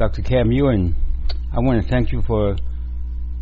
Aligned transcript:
Dr. 0.00 0.22
Kam 0.22 0.50
Yuen. 0.50 0.96
I 1.52 1.58
want 1.58 1.82
to 1.82 1.86
thank 1.86 2.10
you 2.10 2.22
for 2.22 2.56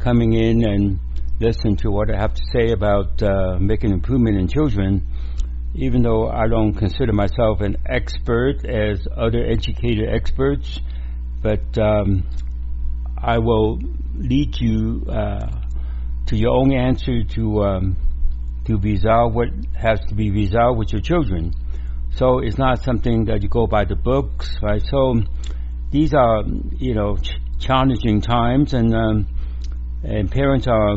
coming 0.00 0.32
in 0.32 0.64
and 0.68 0.98
listening 1.38 1.76
to 1.76 1.90
what 1.92 2.12
I 2.12 2.18
have 2.18 2.34
to 2.34 2.42
say 2.52 2.72
about 2.72 3.22
uh, 3.22 3.58
making 3.60 3.92
improvement 3.92 4.36
in 4.38 4.48
children. 4.48 5.06
Even 5.76 6.02
though 6.02 6.28
I 6.28 6.48
don't 6.48 6.74
consider 6.74 7.12
myself 7.12 7.60
an 7.60 7.76
expert 7.86 8.66
as 8.66 9.06
other 9.16 9.46
educated 9.46 10.08
experts, 10.12 10.80
but 11.40 11.78
um, 11.78 12.28
I 13.16 13.38
will 13.38 13.78
lead 14.16 14.60
you 14.60 15.06
uh, 15.08 15.60
to 16.26 16.36
your 16.36 16.56
own 16.56 16.72
answer 16.72 17.22
to 17.22 17.62
um, 17.62 17.96
to 18.64 18.78
resolve 18.78 19.32
what 19.32 19.50
has 19.76 20.00
to 20.08 20.14
be 20.16 20.32
resolved 20.32 20.80
with 20.80 20.90
your 20.90 21.02
children. 21.02 21.54
So 22.16 22.40
it's 22.40 22.58
not 22.58 22.82
something 22.82 23.26
that 23.26 23.44
you 23.44 23.48
go 23.48 23.68
by 23.68 23.84
the 23.84 23.94
books, 23.94 24.58
right? 24.60 24.82
So 24.84 25.22
these 25.90 26.14
are, 26.14 26.44
you 26.76 26.94
know, 26.94 27.16
ch- 27.16 27.40
challenging 27.58 28.20
times, 28.20 28.74
and 28.74 28.94
um, 28.94 29.26
and 30.02 30.30
parents 30.30 30.66
are 30.66 30.96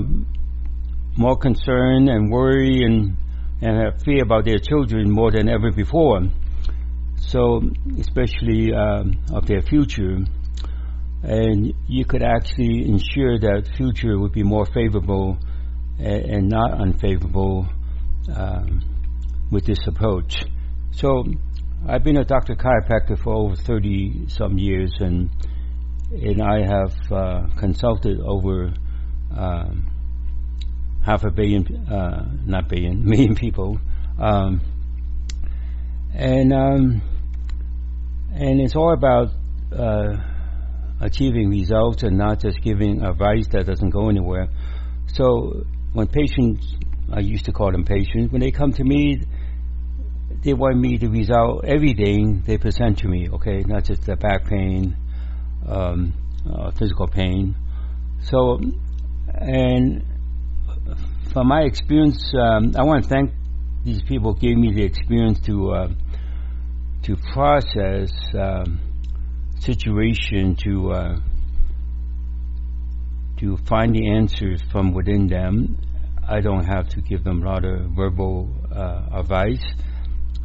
more 1.17 1.37
concerned 1.37 2.09
and 2.09 2.31
worry 2.31 2.83
and 2.83 3.15
and 3.61 3.77
have 3.77 4.01
fear 4.03 4.23
about 4.23 4.45
their 4.45 4.59
children 4.59 5.09
more 5.09 5.31
than 5.31 5.49
ever 5.49 5.71
before. 5.71 6.21
So 7.17 7.61
especially 7.99 8.73
um, 8.73 9.23
of 9.31 9.45
their 9.45 9.61
future, 9.61 10.17
and 11.23 11.73
you 11.87 12.05
could 12.05 12.23
actually 12.23 12.85
ensure 12.87 13.39
that 13.39 13.69
future 13.77 14.17
would 14.17 14.31
be 14.33 14.43
more 14.43 14.65
favorable 14.65 15.37
and, 15.99 16.25
and 16.25 16.49
not 16.49 16.81
unfavorable 16.81 17.67
um, 18.35 18.81
with 19.51 19.65
this 19.65 19.79
approach. 19.87 20.43
So 20.91 21.23
I've 21.87 22.03
been 22.03 22.17
a 22.17 22.23
doctor 22.23 22.55
chiropractor 22.55 23.17
for 23.17 23.33
over 23.33 23.55
30 23.55 24.27
some 24.27 24.59
years, 24.59 24.93
and 24.99 25.31
and 26.11 26.39
I 26.39 26.61
have 26.61 27.11
uh, 27.11 27.47
consulted 27.57 28.19
over 28.19 28.71
um, 29.35 29.89
half 31.03 31.23
a 31.23 31.31
billion, 31.31 31.65
uh, 31.87 32.29
not 32.45 32.69
billion, 32.69 33.03
million 33.09 33.33
people, 33.33 33.79
um, 34.19 34.61
and 36.13 36.53
um, 36.53 37.01
and 38.31 38.61
it's 38.61 38.75
all 38.75 38.93
about 38.93 39.29
uh, 39.75 40.17
achieving 40.99 41.49
results 41.49 42.03
and 42.03 42.15
not 42.15 42.41
just 42.41 42.61
giving 42.61 43.03
advice 43.03 43.47
that 43.53 43.65
doesn't 43.65 43.89
go 43.89 44.07
anywhere. 44.07 44.49
So 45.07 45.63
when 45.93 46.05
patients, 46.05 46.75
I 47.11 47.21
used 47.21 47.45
to 47.45 47.51
call 47.51 47.71
them 47.71 47.85
patients, 47.85 48.31
when 48.31 48.41
they 48.41 48.51
come 48.51 48.71
to 48.73 48.83
me 48.83 49.23
they 50.43 50.53
want 50.53 50.77
me 50.77 50.97
to 50.97 51.07
resolve 51.07 51.63
everything 51.65 52.43
they 52.45 52.57
present 52.57 52.99
to 52.99 53.07
me, 53.07 53.29
okay, 53.29 53.63
not 53.67 53.83
just 53.83 54.03
the 54.05 54.15
back 54.15 54.45
pain, 54.45 54.95
um, 55.67 56.13
uh, 56.51 56.71
physical 56.71 57.07
pain. 57.07 57.55
So, 58.23 58.59
and 59.33 60.03
from 61.31 61.47
my 61.47 61.61
experience, 61.61 62.33
um, 62.33 62.73
I 62.75 62.83
want 62.83 63.03
to 63.03 63.09
thank 63.09 63.31
these 63.83 64.01
people 64.03 64.33
gave 64.33 64.57
me 64.57 64.73
the 64.73 64.83
experience 64.83 65.39
to 65.41 65.71
uh, 65.71 65.87
to 67.03 67.15
process 67.33 68.11
um, 68.39 68.79
situation 69.59 70.55
to 70.63 70.91
uh, 70.91 71.15
to 73.37 73.57
find 73.67 73.93
the 73.95 74.09
answers 74.11 74.61
from 74.71 74.93
within 74.93 75.27
them. 75.27 75.77
I 76.27 76.41
don't 76.41 76.65
have 76.65 76.89
to 76.89 77.01
give 77.01 77.23
them 77.23 77.43
a 77.43 77.45
lot 77.45 77.65
of 77.65 77.91
verbal 77.91 78.49
uh, 78.71 79.19
advice 79.19 79.63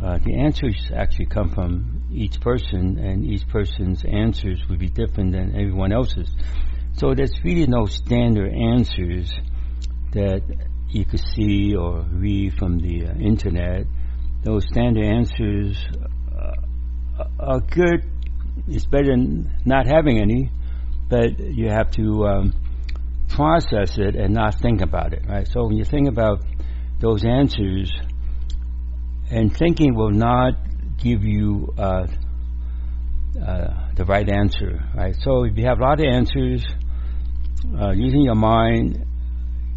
uh, 0.03 0.19
the 0.19 0.35
answers 0.35 0.91
actually 0.95 1.27
come 1.27 1.51
from 1.51 2.03
each 2.13 2.41
person, 2.41 2.99
and 2.99 3.25
each 3.25 3.49
person's 3.49 4.05
answers 4.05 4.63
would 4.69 4.79
be 4.79 4.89
different 4.89 5.33
than 5.33 5.55
everyone 5.55 5.93
else's. 5.93 6.31
So 6.95 7.15
there's 7.15 7.35
really 7.45 7.67
no 7.67 7.87
standard 7.87 8.53
answers 8.53 9.33
that 10.13 10.43
you 10.89 11.05
could 11.05 11.21
see 11.35 11.75
or 11.75 12.03
read 12.11 12.55
from 12.55 12.79
the 12.79 13.07
uh, 13.07 13.15
internet. 13.15 13.87
Those 14.43 14.65
standard 14.65 15.05
answers 15.05 15.79
uh, 16.37 17.25
are 17.39 17.61
good. 17.61 18.05
It's 18.69 18.87
better 18.87 19.11
than 19.11 19.51
not 19.65 19.87
having 19.87 20.19
any, 20.21 20.51
but 21.09 21.39
you 21.39 21.69
have 21.69 21.91
to 21.93 22.27
um, 22.27 22.55
process 23.29 23.99
it 23.99 24.15
and 24.15 24.35
not 24.35 24.55
think 24.61 24.81
about 24.81 25.13
it, 25.13 25.25
right? 25.29 25.47
So 25.47 25.67
when 25.67 25.77
you 25.77 25.85
think 25.85 26.09
about 26.09 26.43
those 26.99 27.25
answers, 27.25 27.93
and 29.31 29.57
thinking 29.57 29.95
will 29.95 30.11
not 30.11 30.55
give 30.99 31.25
you 31.25 31.73
uh, 31.79 32.07
uh, 33.45 33.91
the 33.95 34.05
right 34.05 34.29
answer, 34.29 34.81
right? 34.95 35.15
So 35.21 35.45
if 35.45 35.57
you 35.57 35.65
have 35.67 35.79
a 35.79 35.83
lot 35.83 36.01
of 36.01 36.07
answers, 36.07 36.65
uh, 37.79 37.91
using 37.91 38.23
your 38.23 38.35
mind, 38.35 39.05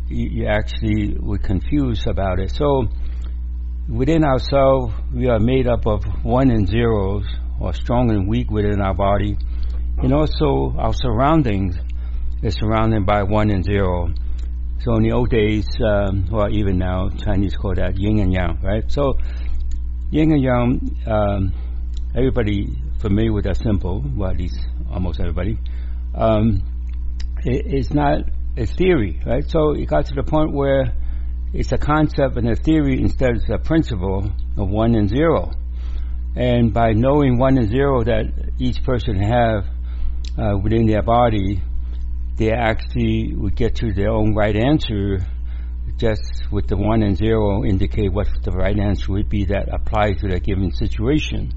you, 0.07 0.29
you 0.29 0.47
actually 0.47 1.17
would 1.19 1.43
confuse 1.43 2.05
about 2.07 2.39
it. 2.39 2.51
So 2.51 2.87
within 3.89 4.23
ourselves, 4.23 4.93
we 5.13 5.27
are 5.27 5.39
made 5.39 5.67
up 5.67 5.85
of 5.87 6.03
one 6.23 6.51
and 6.51 6.67
zeros, 6.67 7.25
or 7.59 7.73
strong 7.73 8.11
and 8.11 8.27
weak 8.27 8.49
within 8.49 8.81
our 8.81 8.93
body, 8.93 9.35
and 9.97 10.13
also 10.13 10.73
our 10.77 10.93
surroundings 10.93 11.75
is 12.41 12.55
surrounded 12.55 13.05
by 13.05 13.23
one 13.23 13.49
and 13.49 13.63
zero. 13.63 14.09
So 14.81 14.95
in 14.95 15.03
the 15.03 15.11
old 15.11 15.29
days, 15.29 15.67
um, 15.85 16.29
or 16.31 16.49
even 16.49 16.77
now, 16.77 17.09
Chinese 17.09 17.55
call 17.55 17.75
that 17.75 17.97
yin 17.97 18.19
and 18.19 18.31
yang, 18.31 18.59
right? 18.63 18.89
So 18.89 19.17
yin 20.09 20.31
and 20.31 20.41
yang, 20.41 20.95
um, 21.05 21.53
everybody 22.15 22.77
familiar 23.01 23.33
with 23.33 23.43
that 23.43 23.57
symbol, 23.57 24.01
well, 24.15 24.31
at 24.31 24.37
least 24.37 24.57
almost 24.89 25.19
everybody, 25.19 25.57
um, 26.15 26.61
it, 27.43 27.65
it's 27.65 27.93
not 27.93 28.21
a 28.55 28.65
theory, 28.65 29.21
right? 29.25 29.43
So 29.49 29.73
it 29.73 29.85
got 29.85 30.05
to 30.07 30.15
the 30.15 30.23
point 30.23 30.53
where 30.53 30.93
it's 31.53 31.73
a 31.73 31.77
concept 31.77 32.37
and 32.37 32.49
a 32.49 32.55
theory 32.55 33.01
instead 33.01 33.35
of 33.35 33.49
a 33.49 33.57
principle 33.57 34.31
of 34.57 34.69
one 34.69 34.95
and 34.95 35.09
zero. 35.09 35.51
And 36.37 36.73
by 36.73 36.93
knowing 36.93 37.37
one 37.37 37.57
and 37.57 37.69
zero 37.69 38.03
that 38.05 38.51
each 38.59 38.81
person 38.83 39.15
have 39.15 39.65
uh, 40.37 40.57
within 40.57 40.85
their 40.85 41.01
body, 41.01 41.61
they 42.39 42.51
actually 42.51 43.35
would 43.35 43.53
get 43.53 43.75
to 43.75 43.93
their 43.93 44.09
own 44.09 44.33
right 44.33 44.55
answer 44.55 45.19
just 45.97 46.49
with 46.49 46.67
the 46.67 46.77
one 46.77 47.03
and 47.03 47.17
zero 47.17 47.65
indicate 47.65 48.13
what 48.13 48.27
the 48.43 48.51
right 48.51 48.79
answer 48.79 49.11
would 49.11 49.27
be 49.27 49.43
that 49.43 49.67
applies 49.73 50.21
to 50.21 50.29
that 50.29 50.41
given 50.43 50.71
situation. 50.71 51.51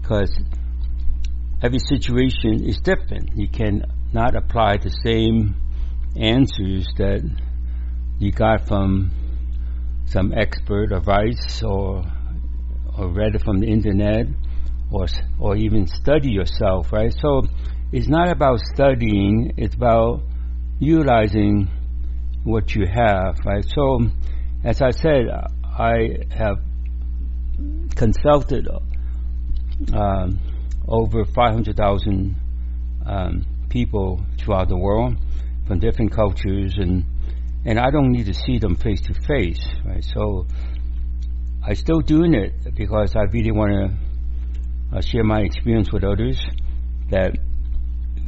Because 0.00 0.38
every 1.62 1.78
situation 1.78 2.62
is 2.68 2.78
different. 2.80 3.30
You 3.36 3.48
cannot 3.48 4.36
apply 4.36 4.76
the 4.76 4.90
same 5.02 5.56
answers 6.14 6.86
that 6.98 7.22
you 8.18 8.30
got 8.30 8.68
from 8.68 9.10
some 10.04 10.34
expert 10.36 10.92
advice 10.92 11.62
or 11.62 12.04
or 12.98 13.08
read 13.08 13.34
it 13.34 13.42
from 13.42 13.60
the 13.60 13.66
internet 13.66 14.26
or 14.90 15.06
or 15.40 15.56
even 15.56 15.86
study 15.86 16.32
yourself, 16.32 16.92
right? 16.92 17.14
So 17.18 17.44
it's 17.90 18.08
not 18.08 18.28
about 18.28 18.60
studying, 18.60 19.54
it's 19.56 19.74
about 19.74 20.20
utilizing 20.78 21.68
what 22.44 22.74
you 22.74 22.86
have, 22.86 23.38
right? 23.44 23.64
So, 23.64 24.00
as 24.62 24.82
I 24.82 24.90
said, 24.90 25.26
I 25.64 26.18
have 26.30 26.58
consulted 27.96 28.68
um, 29.94 30.38
over 30.86 31.24
500,000 31.24 32.36
um, 33.06 33.46
people 33.70 34.20
throughout 34.38 34.68
the 34.68 34.76
world 34.76 35.16
from 35.66 35.78
different 35.78 36.12
cultures, 36.12 36.76
and 36.76 37.04
and 37.64 37.78
I 37.78 37.90
don't 37.90 38.12
need 38.12 38.26
to 38.26 38.34
see 38.34 38.58
them 38.58 38.76
face 38.76 39.00
to 39.02 39.14
face, 39.14 39.66
right? 39.84 40.04
So, 40.04 40.46
I'm 41.66 41.74
still 41.74 42.00
doing 42.00 42.34
it 42.34 42.74
because 42.74 43.16
I 43.16 43.22
really 43.32 43.50
want 43.50 43.72
to 43.72 44.96
uh, 44.96 45.00
share 45.00 45.24
my 45.24 45.40
experience 45.40 45.90
with 45.92 46.04
others 46.04 46.40
that 47.10 47.36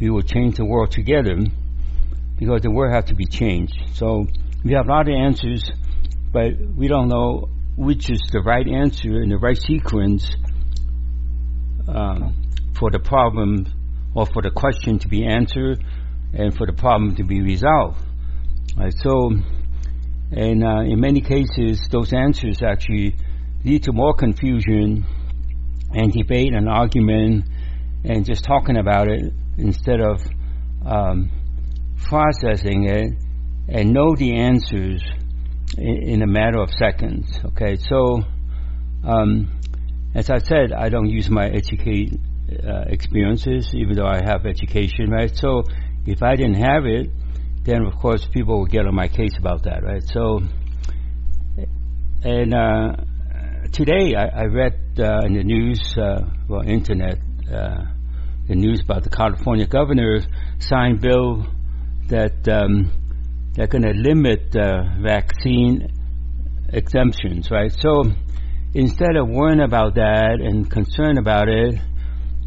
we 0.00 0.08
will 0.08 0.22
change 0.22 0.56
the 0.56 0.64
world 0.64 0.90
together 0.90 1.36
because 2.38 2.62
the 2.62 2.70
world 2.70 2.94
has 2.94 3.04
to 3.06 3.14
be 3.14 3.26
changed. 3.26 3.74
So 3.94 4.26
we 4.64 4.72
have 4.72 4.86
a 4.86 4.90
lot 4.90 5.08
of 5.08 5.14
answers, 5.14 5.70
but 6.32 6.52
we 6.74 6.88
don't 6.88 7.08
know 7.08 7.48
which 7.76 8.10
is 8.10 8.20
the 8.32 8.40
right 8.40 8.66
answer 8.66 9.22
in 9.22 9.28
the 9.28 9.36
right 9.36 9.56
sequence 9.56 10.34
um, 11.86 12.34
for 12.78 12.90
the 12.90 12.98
problem 12.98 13.66
or 14.14 14.26
for 14.26 14.42
the 14.42 14.50
question 14.50 14.98
to 15.00 15.08
be 15.08 15.26
answered 15.26 15.84
and 16.32 16.56
for 16.56 16.66
the 16.66 16.72
problem 16.72 17.16
to 17.16 17.24
be 17.24 17.42
resolved. 17.42 17.98
Right, 18.76 18.94
so, 18.96 19.32
and 20.30 20.64
uh, 20.64 20.80
in 20.80 21.00
many 21.00 21.20
cases, 21.20 21.86
those 21.90 22.12
answers 22.12 22.62
actually 22.62 23.16
lead 23.64 23.82
to 23.82 23.92
more 23.92 24.14
confusion 24.14 25.04
and 25.92 26.12
debate 26.12 26.54
and 26.54 26.68
argument 26.68 27.44
and 28.04 28.24
just 28.24 28.44
talking 28.44 28.76
about 28.76 29.08
it 29.08 29.32
instead 29.60 30.00
of 30.00 30.20
um, 30.84 31.30
processing 32.04 32.84
it 32.88 33.12
and 33.68 33.92
know 33.92 34.14
the 34.16 34.34
answers 34.36 35.02
in, 35.76 36.02
in 36.02 36.22
a 36.22 36.26
matter 36.26 36.60
of 36.60 36.70
seconds. 36.70 37.38
Okay, 37.44 37.76
so 37.76 38.22
um, 39.04 39.60
as 40.14 40.30
I 40.30 40.38
said, 40.38 40.72
I 40.72 40.88
don't 40.88 41.08
use 41.08 41.30
my 41.30 41.48
educate 41.48 42.12
uh, 42.50 42.84
experiences, 42.88 43.72
even 43.74 43.94
though 43.94 44.06
I 44.06 44.20
have 44.24 44.44
education, 44.44 45.10
right? 45.10 45.34
So 45.34 45.62
if 46.06 46.22
I 46.22 46.34
didn't 46.36 46.60
have 46.62 46.84
it, 46.84 47.10
then 47.62 47.84
of 47.84 47.94
course 47.96 48.26
people 48.26 48.60
would 48.60 48.70
get 48.70 48.86
on 48.86 48.94
my 48.94 49.08
case 49.08 49.36
about 49.38 49.64
that, 49.64 49.84
right? 49.84 50.02
So, 50.02 50.40
and 52.22 52.54
uh, 52.54 52.96
today 53.72 54.14
I, 54.16 54.42
I 54.42 54.44
read 54.46 54.74
uh, 54.98 55.20
in 55.26 55.34
the 55.34 55.44
news, 55.44 55.94
uh, 55.96 56.22
well, 56.48 56.62
internet, 56.62 57.18
uh, 57.52 57.84
the 58.50 58.56
news 58.56 58.80
about 58.80 59.04
the 59.04 59.10
California 59.10 59.64
governor 59.64 60.18
signed 60.58 61.00
bill 61.00 61.46
that 62.08 62.48
um, 62.48 62.90
they're 63.54 63.68
going 63.68 63.84
to 63.84 63.92
limit 63.92 64.56
uh, 64.56 64.82
vaccine 65.00 65.86
exemptions, 66.72 67.48
right? 67.48 67.70
So 67.78 68.10
instead 68.74 69.14
of 69.14 69.28
worrying 69.28 69.60
about 69.60 69.94
that 69.94 70.40
and 70.42 70.68
concerned 70.68 71.16
about 71.16 71.48
it 71.48 71.76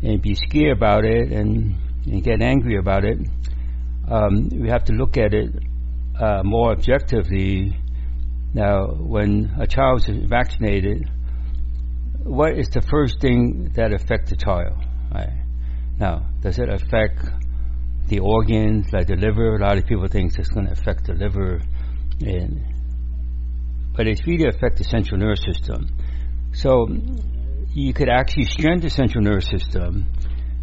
and 0.03 0.21
be 0.21 0.35
scared 0.35 0.75
about 0.75 1.05
it 1.05 1.31
and, 1.31 1.75
and 2.05 2.21
get 2.21 2.41
angry 2.41 2.77
about 2.77 3.05
it, 3.05 3.19
um, 4.11 4.49
we 4.49 4.67
have 4.67 4.83
to 4.85 4.93
look 4.93 5.15
at 5.15 5.33
it 5.33 5.55
uh, 6.19 6.43
more 6.43 6.73
objectively. 6.73 7.77
Now, 8.53 8.87
when 8.87 9.55
a 9.57 9.67
child 9.67 10.03
is 10.09 10.25
vaccinated, 10.25 11.09
what 12.23 12.57
is 12.57 12.67
the 12.67 12.81
first 12.81 13.21
thing 13.21 13.71
that 13.75 13.93
affects 13.93 14.31
the 14.31 14.35
child? 14.35 14.75
Right? 15.09 15.42
Now, 15.99 16.27
does 16.41 16.59
it 16.59 16.69
affect 16.69 17.25
the 18.07 18.19
organs 18.19 18.87
like 18.91 19.07
the 19.07 19.15
liver? 19.15 19.55
A 19.55 19.59
lot 19.59 19.77
of 19.77 19.85
people 19.85 20.07
think 20.07 20.37
it's 20.37 20.49
going 20.49 20.65
to 20.65 20.71
affect 20.71 21.05
the 21.05 21.13
liver, 21.13 21.61
and 22.21 22.63
but 23.95 24.07
it 24.07 24.21
really 24.25 24.47
affects 24.47 24.79
the 24.79 24.83
central 24.85 25.19
nervous 25.19 25.43
system. 25.43 25.87
So 26.53 26.87
you 27.73 27.93
could 27.93 28.09
actually 28.09 28.45
strengthen 28.45 28.81
the 28.81 28.89
central 28.89 29.23
nervous 29.23 29.47
system 29.47 30.11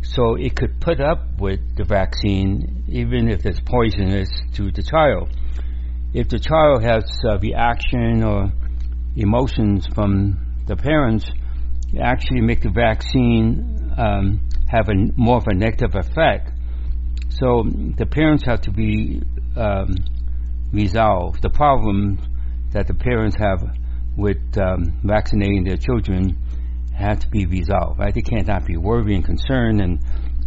so 0.03 0.35
it 0.37 0.57
could 0.57 0.81
put 0.81 1.01
up 1.01 1.39
with 1.39 1.77
the 1.77 1.85
vaccine 1.85 2.85
even 2.89 3.29
if 3.29 3.45
it's 3.45 3.61
poisonous 3.61 4.29
to 4.55 4.71
the 4.73 4.83
child. 4.83 5.31
If 6.13 6.29
the 6.29 6.39
child 6.39 6.83
has 6.83 7.05
a 7.25 7.39
reaction 7.39 8.25
or 8.25 8.53
emotions 9.15 9.87
from 9.95 10.63
the 10.67 10.77
parents, 10.77 11.31
actually 12.01 12.41
make 12.41 12.63
the 12.63 12.71
vaccine 12.71 13.93
um, 13.97 14.50
have 14.71 14.89
a 14.89 14.95
more 15.17 15.39
of 15.39 15.47
a 15.47 15.55
negative 15.55 15.95
effect. 15.95 16.51
So 17.31 17.65
the 17.65 18.07
parents 18.07 18.45
have 18.47 18.63
to 18.63 18.71
be 18.71 19.23
um, 19.57 19.95
resolved. 20.73 21.43
The 21.43 21.51
problem 21.51 22.19
that 22.73 22.87
the 22.87 22.95
parents 22.95 23.37
have 23.37 23.77
with 24.17 24.39
um, 24.59 25.01
vaccinating 25.03 25.65
their 25.65 25.77
children 25.77 26.37
have 26.95 27.21
to 27.21 27.29
be 27.29 27.47
resolved, 27.47 27.99
right? 27.99 28.15
They 28.15 28.21
can't 28.21 28.47
not 28.47 28.67
be 28.67 28.77
worried 28.77 29.15
and 29.15 29.25
concerned 29.25 29.81
and, 29.81 29.99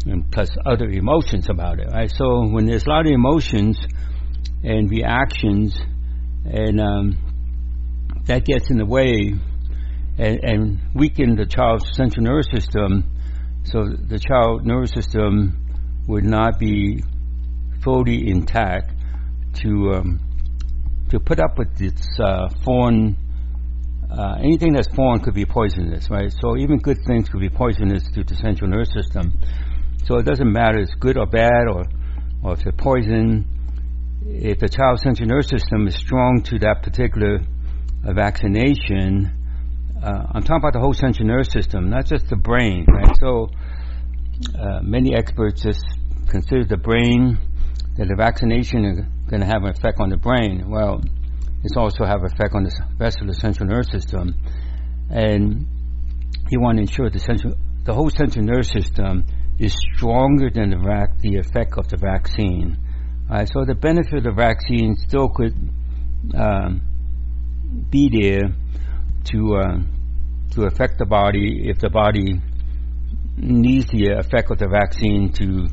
and 0.06 0.31
plus 0.31 0.50
other 0.66 0.88
emotions 0.88 1.50
about 1.50 1.80
it, 1.80 1.88
right? 1.92 2.12
So 2.14 2.48
when 2.48 2.66
there's 2.66 2.86
a 2.86 2.90
lot 2.90 3.06
of 3.06 3.12
emotions 3.12 3.80
and 4.64 4.90
reactions 4.90 5.78
and 6.46 6.80
um, 6.80 7.18
that 8.26 8.46
gets 8.46 8.69
in 8.69 8.78
the 8.78 8.86
way 8.86 9.34
and, 10.18 10.40
and 10.44 10.80
weaken 10.94 11.36
the 11.36 11.46
child's 11.46 11.86
central 11.96 12.24
nervous 12.26 12.48
system, 12.54 13.12
so 13.63 13.86
the 13.86 14.19
child 14.19 14.65
nervous 14.65 14.92
system 14.92 15.57
would 16.07 16.24
not 16.24 16.60
be 16.60 17.01
fully 17.83 18.30
intact 18.30 18.92
to 19.62 19.94
um, 19.94 20.19
to 21.10 21.19
put 21.19 21.39
up 21.39 21.57
with 21.57 21.81
its 21.81 22.19
uh, 22.19 22.50
foreign 22.63 23.18
uh, 24.12 24.36
anything 24.39 24.74
that's 24.74 24.94
foreign 24.95 25.19
could 25.21 25.33
be 25.33 25.45
poisonous, 25.45 26.10
right? 26.10 26.31
So 26.42 26.56
even 26.57 26.77
good 26.77 27.00
things 27.07 27.30
could 27.30 27.39
be 27.42 27.50
poisonous 27.50 28.04
to 28.13 28.24
the 28.24 28.36
central 28.36 28.69
nervous 28.69 28.94
system. 28.94 29.33
So 30.06 30.18
it 30.18 30.24
doesn't 30.24 30.51
matter 30.51 30.80
if 30.80 30.89
it's 30.89 30.95
good 31.00 31.18
or 31.18 31.25
bad 31.25 31.68
or 31.68 31.86
or 32.44 32.54
if 32.54 32.59
it's 32.59 32.68
a 32.68 32.71
poison. 32.74 33.48
If 34.25 34.59
the 34.59 34.69
child's 34.69 35.01
central 35.01 35.27
nervous 35.27 35.50
system 35.50 35.88
is 35.88 35.95
strong 35.95 36.44
to 36.44 36.59
that 36.59 36.83
particular 36.83 37.39
uh, 38.06 38.13
vaccination, 38.13 39.43
uh, 40.04 40.28
I'm 40.34 40.44
talking 40.44 40.58
about 40.58 40.74
the 40.74 40.80
whole 40.80 40.94
central 40.94 41.28
nervous 41.28 41.52
system, 41.52 41.90
not 41.90 42.06
just 42.06 42.28
the 42.28 42.36
brain, 42.36 42.86
right? 42.94 43.16
So 43.20 43.50
uh, 44.60 44.82
many 44.82 45.16
experts 45.16 45.64
just 45.64 45.86
consider 46.28 46.66
the 46.66 46.78
brain 46.78 47.40
that 47.98 48.08
the 48.08 48.16
vaccination 48.16 48.84
is 48.86 49.00
going 49.30 49.40
to 49.40 49.46
have 49.46 49.64
an 49.64 49.70
effect 49.70 50.02
on 50.02 50.10
the 50.10 50.18
brain. 50.18 50.70
Well, 50.70 51.02
it's 51.64 51.78
also 51.78 52.04
have 52.04 52.20
an 52.20 52.32
effect 52.34 52.54
on 52.54 52.64
the 52.64 52.72
rest 53.00 53.22
of 53.22 53.28
the 53.28 53.34
central 53.34 53.70
nervous 53.70 53.92
system, 53.92 54.36
and 55.10 55.68
you 56.50 56.60
want 56.60 56.78
to 56.78 56.82
ensure 56.82 57.10
the 57.10 57.20
central, 57.20 57.54
the 57.86 57.94
whole 57.94 58.10
central 58.10 58.44
nervous 58.44 58.70
system 58.70 59.24
is 59.58 59.74
stronger 59.96 60.50
than 60.50 60.72
the 60.72 60.78
vac- 60.78 61.20
the 61.20 61.38
effect 61.38 61.78
of 61.78 61.88
the 61.88 61.98
vaccine. 61.98 62.78
Right, 63.30 63.48
so 63.48 63.64
the 63.64 63.76
benefit 63.76 64.16
of 64.16 64.24
the 64.26 64.34
vaccine 64.34 64.98
still 64.98 65.30
could 65.30 65.56
um, 66.36 66.82
be 67.90 68.10
there 68.10 68.54
to 69.26 69.56
uh, 69.56 69.78
to 70.56 70.66
affect 70.66 70.98
the 70.98 71.06
body 71.06 71.70
if 71.70 71.80
the 71.80 71.90
body 71.90 72.40
needs 73.38 73.88
the 73.92 74.10
effect 74.18 74.52
of 74.52 74.60
the 74.60 74.68
vaccine 74.68 75.32
to 75.34 75.68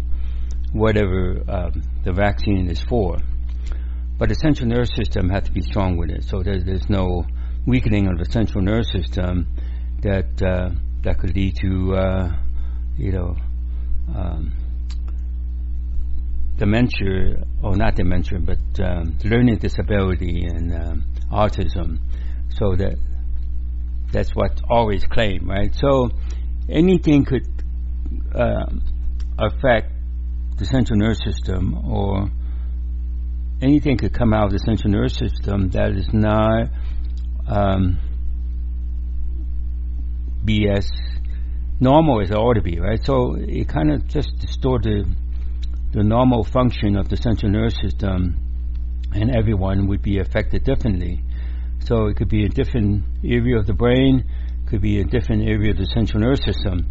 whatever 0.72 1.42
um, 1.48 1.82
the 2.04 2.12
vaccine 2.12 2.68
is 2.68 2.82
for. 2.82 3.18
But 4.18 4.28
the 4.28 4.34
central 4.34 4.68
nervous 4.68 4.90
system 4.94 5.28
has 5.30 5.44
to 5.44 5.52
be 5.52 5.60
strong 5.62 5.96
with 5.96 6.10
it, 6.10 6.24
so 6.24 6.42
there's, 6.42 6.64
there's 6.64 6.88
no 6.88 7.24
weakening 7.66 8.06
of 8.06 8.18
the 8.18 8.30
central 8.30 8.62
nervous 8.62 8.90
system 8.92 9.46
that 10.02 10.42
uh, 10.42 10.70
that 11.02 11.18
could 11.18 11.34
lead 11.34 11.56
to 11.56 11.94
uh, 11.94 12.32
you 12.96 13.12
know 13.12 13.36
um, 14.14 14.52
dementia 16.56 17.44
or 17.62 17.76
not 17.76 17.94
dementia, 17.96 18.38
but 18.38 18.58
um, 18.82 19.16
learning 19.24 19.56
disability 19.56 20.44
and 20.44 20.74
um, 20.74 21.04
autism. 21.30 21.98
So 22.58 22.76
that 22.76 22.98
that's 24.12 24.34
what's 24.34 24.60
always 24.68 25.04
claimed, 25.04 25.46
right? 25.46 25.74
So 25.74 26.10
anything 26.68 27.24
could 27.24 27.46
uh, 28.34 28.66
affect 29.38 29.92
the 30.58 30.64
central 30.64 30.98
nervous 30.98 31.20
system 31.24 31.88
or 31.88 32.28
anything 33.62 33.96
could 33.96 34.12
come 34.12 34.32
out 34.32 34.46
of 34.46 34.52
the 34.52 34.58
central 34.58 34.92
nervous 34.92 35.16
system 35.16 35.70
that 35.70 35.92
is 35.92 36.08
not 36.12 36.68
um, 37.46 37.98
be 40.44 40.68
as 40.68 40.90
normal 41.80 42.20
as 42.20 42.30
it 42.30 42.36
ought 42.36 42.54
to 42.54 42.62
be, 42.62 42.78
right? 42.78 43.02
So 43.04 43.36
it 43.38 43.68
kind 43.68 43.92
of 43.92 44.06
just 44.06 44.30
distorts 44.38 44.84
the, 44.84 45.04
the 45.92 46.02
normal 46.02 46.44
function 46.44 46.96
of 46.96 47.08
the 47.08 47.16
central 47.16 47.50
nervous 47.50 47.76
system, 47.82 48.36
and 49.12 49.34
everyone 49.34 49.88
would 49.88 50.02
be 50.02 50.18
affected 50.18 50.64
differently. 50.64 51.22
So 51.84 52.06
it 52.06 52.16
could 52.16 52.28
be 52.28 52.44
a 52.44 52.48
different 52.48 53.04
area 53.24 53.58
of 53.58 53.66
the 53.66 53.74
brain, 53.74 54.24
could 54.66 54.80
be 54.80 55.00
a 55.00 55.04
different 55.04 55.48
area 55.48 55.72
of 55.72 55.78
the 55.78 55.86
central 55.86 56.22
nervous 56.22 56.44
system. 56.44 56.86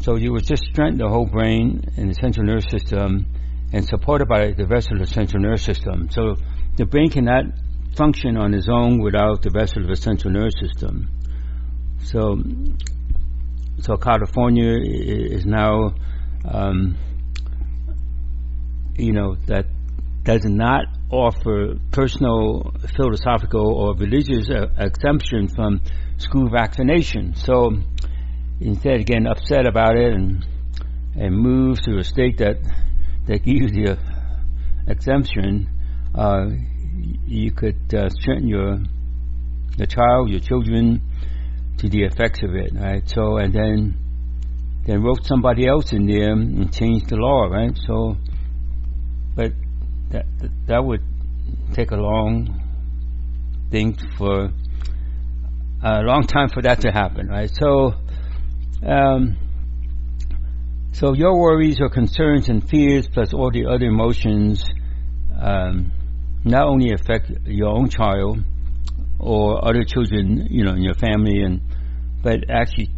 So 0.00 0.16
you 0.16 0.32
would 0.32 0.44
just 0.44 0.64
strengthen 0.64 0.98
the 0.98 1.08
whole 1.08 1.26
brain 1.26 1.84
and 1.96 2.10
the 2.10 2.14
central 2.14 2.46
nervous 2.46 2.70
system 2.70 3.26
and 3.72 3.84
supported 3.86 4.28
by 4.28 4.52
the 4.52 4.66
rest 4.66 4.90
of 4.90 4.98
the 4.98 5.06
central 5.06 5.42
nervous 5.42 5.62
system. 5.62 6.08
So 6.10 6.36
the 6.76 6.86
brain 6.86 7.10
cannot 7.10 7.44
function 7.96 8.36
on 8.36 8.54
its 8.54 8.68
own 8.68 9.00
without 9.00 9.42
the 9.42 9.50
rest 9.50 9.76
of 9.76 9.86
the 9.86 9.96
central 9.96 10.32
nervous 10.32 10.54
system. 10.58 11.08
So, 12.04 12.42
so 13.80 13.96
California 13.96 14.74
is 14.80 15.44
now, 15.44 15.94
um, 16.44 16.96
you 18.96 19.12
know, 19.12 19.36
that 19.46 19.66
does 20.24 20.44
not 20.44 20.84
offer 21.10 21.74
personal, 21.90 22.72
philosophical, 22.96 23.74
or 23.74 23.94
religious 23.96 24.48
uh, 24.50 24.68
exemption 24.78 25.48
from 25.48 25.80
school 26.18 26.48
vaccination. 26.48 27.34
So 27.34 27.72
instead 28.60 29.00
of 29.00 29.06
getting 29.06 29.26
upset 29.26 29.66
about 29.66 29.96
it 29.96 30.12
and 30.14 30.46
and 31.14 31.36
move 31.36 31.78
to 31.82 31.98
a 31.98 32.04
state 32.04 32.38
that 32.38 32.56
that 33.26 33.44
gives 33.44 33.72
you 33.72 33.96
exemption, 34.86 35.68
uh, 36.14 36.46
you 37.26 37.52
could 37.52 37.94
uh, 37.94 38.08
strengthen 38.08 38.48
your 38.48 38.78
the 39.76 39.86
child, 39.86 40.28
your 40.30 40.40
children, 40.40 41.00
to 41.78 41.88
the 41.88 42.04
effects 42.04 42.42
of 42.42 42.54
it, 42.54 42.72
right? 42.74 43.02
So, 43.08 43.38
and 43.38 43.52
then 43.52 43.94
then 44.84 45.02
wrote 45.02 45.24
somebody 45.24 45.66
else 45.66 45.92
in 45.92 46.06
there 46.06 46.32
and 46.32 46.72
changed 46.72 47.08
the 47.08 47.16
law, 47.16 47.46
right? 47.46 47.76
So, 47.86 48.16
but 49.36 49.52
that 50.12 50.26
that, 50.66 50.84
would 50.84 51.02
take 51.72 51.90
a 51.90 51.96
long 51.96 52.62
thing 53.70 53.96
for 54.16 54.50
a 55.82 56.02
long 56.02 56.22
time 56.22 56.48
for 56.48 56.62
that 56.62 56.80
to 56.82 56.92
happen, 56.92 57.26
right? 57.28 57.50
So, 57.50 57.94
um, 58.86 59.36
so 60.92 61.14
your 61.14 61.38
worries 61.38 61.80
or 61.80 61.88
concerns 61.88 62.48
and 62.48 62.68
fears, 62.68 63.08
plus 63.08 63.32
all 63.32 63.50
the 63.50 63.66
other 63.66 63.86
emotions, 63.86 64.62
um, 65.40 65.92
not 66.44 66.66
only 66.66 66.92
affect 66.92 67.30
your 67.46 67.70
own 67.70 67.88
child 67.88 68.38
or 69.18 69.66
other 69.66 69.84
children, 69.84 70.46
you 70.50 70.64
know, 70.64 70.72
in 70.72 70.82
your 70.82 70.94
family, 70.94 71.42
and 71.42 71.60
but 72.22 72.50
actually 72.50 72.90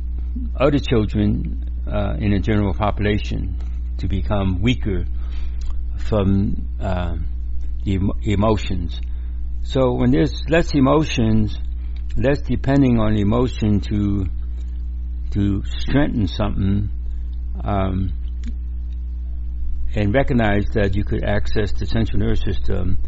other 0.56 0.78
children 0.78 1.70
uh, 1.90 2.16
in 2.18 2.32
the 2.32 2.40
general 2.40 2.74
population 2.74 3.56
to 3.98 4.08
become 4.08 4.60
weaker 4.60 5.04
from 6.08 6.68
uh, 6.80 7.16
em- 7.86 8.10
emotions. 8.22 9.00
So 9.62 9.92
when 9.94 10.10
there's 10.10 10.42
less 10.48 10.74
emotions, 10.74 11.58
less 12.16 12.40
depending 12.42 12.98
on 12.98 13.16
emotion 13.16 13.80
to 13.80 14.26
to 15.32 15.64
strengthen 15.64 16.28
something, 16.28 16.90
um, 17.64 18.12
and 19.96 20.14
recognize 20.14 20.64
that 20.74 20.94
you 20.94 21.04
could 21.04 21.24
access 21.24 21.72
the 21.72 21.86
central 21.86 22.20
nervous 22.20 22.40
system 22.40 22.98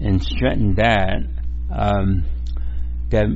and 0.00 0.22
strengthen 0.22 0.74
that, 0.76 1.18
um, 1.70 2.24
that 3.10 3.26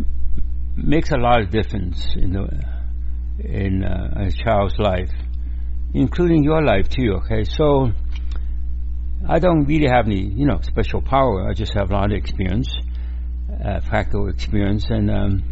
makes 0.77 1.11
a 1.11 1.17
lot 1.17 1.43
of 1.43 1.51
difference 1.51 2.15
in 2.17 2.33
the 2.33 2.49
in 3.41 3.85
uh, 3.85 4.27
a 4.27 4.33
child's 4.33 4.79
life, 4.79 5.11
including 5.95 6.43
your 6.43 6.63
life 6.63 6.89
too. 6.89 7.21
Okay, 7.23 7.45
so 7.45 7.93
I 9.27 9.39
don't 9.39 9.65
really 9.65 9.89
have 9.89 10.07
any, 10.07 10.21
you 10.21 10.47
know, 10.47 10.61
special 10.63 11.03
power. 11.03 11.49
I 11.49 11.55
just 11.55 11.75
have 11.75 11.91
a 11.91 11.95
lot 11.95 12.13
of 12.13 12.17
experience, 12.17 12.73
uh, 13.65 13.81
practical 13.87 14.29
experience, 14.29 14.87
and 14.91 15.11
um, 15.11 15.43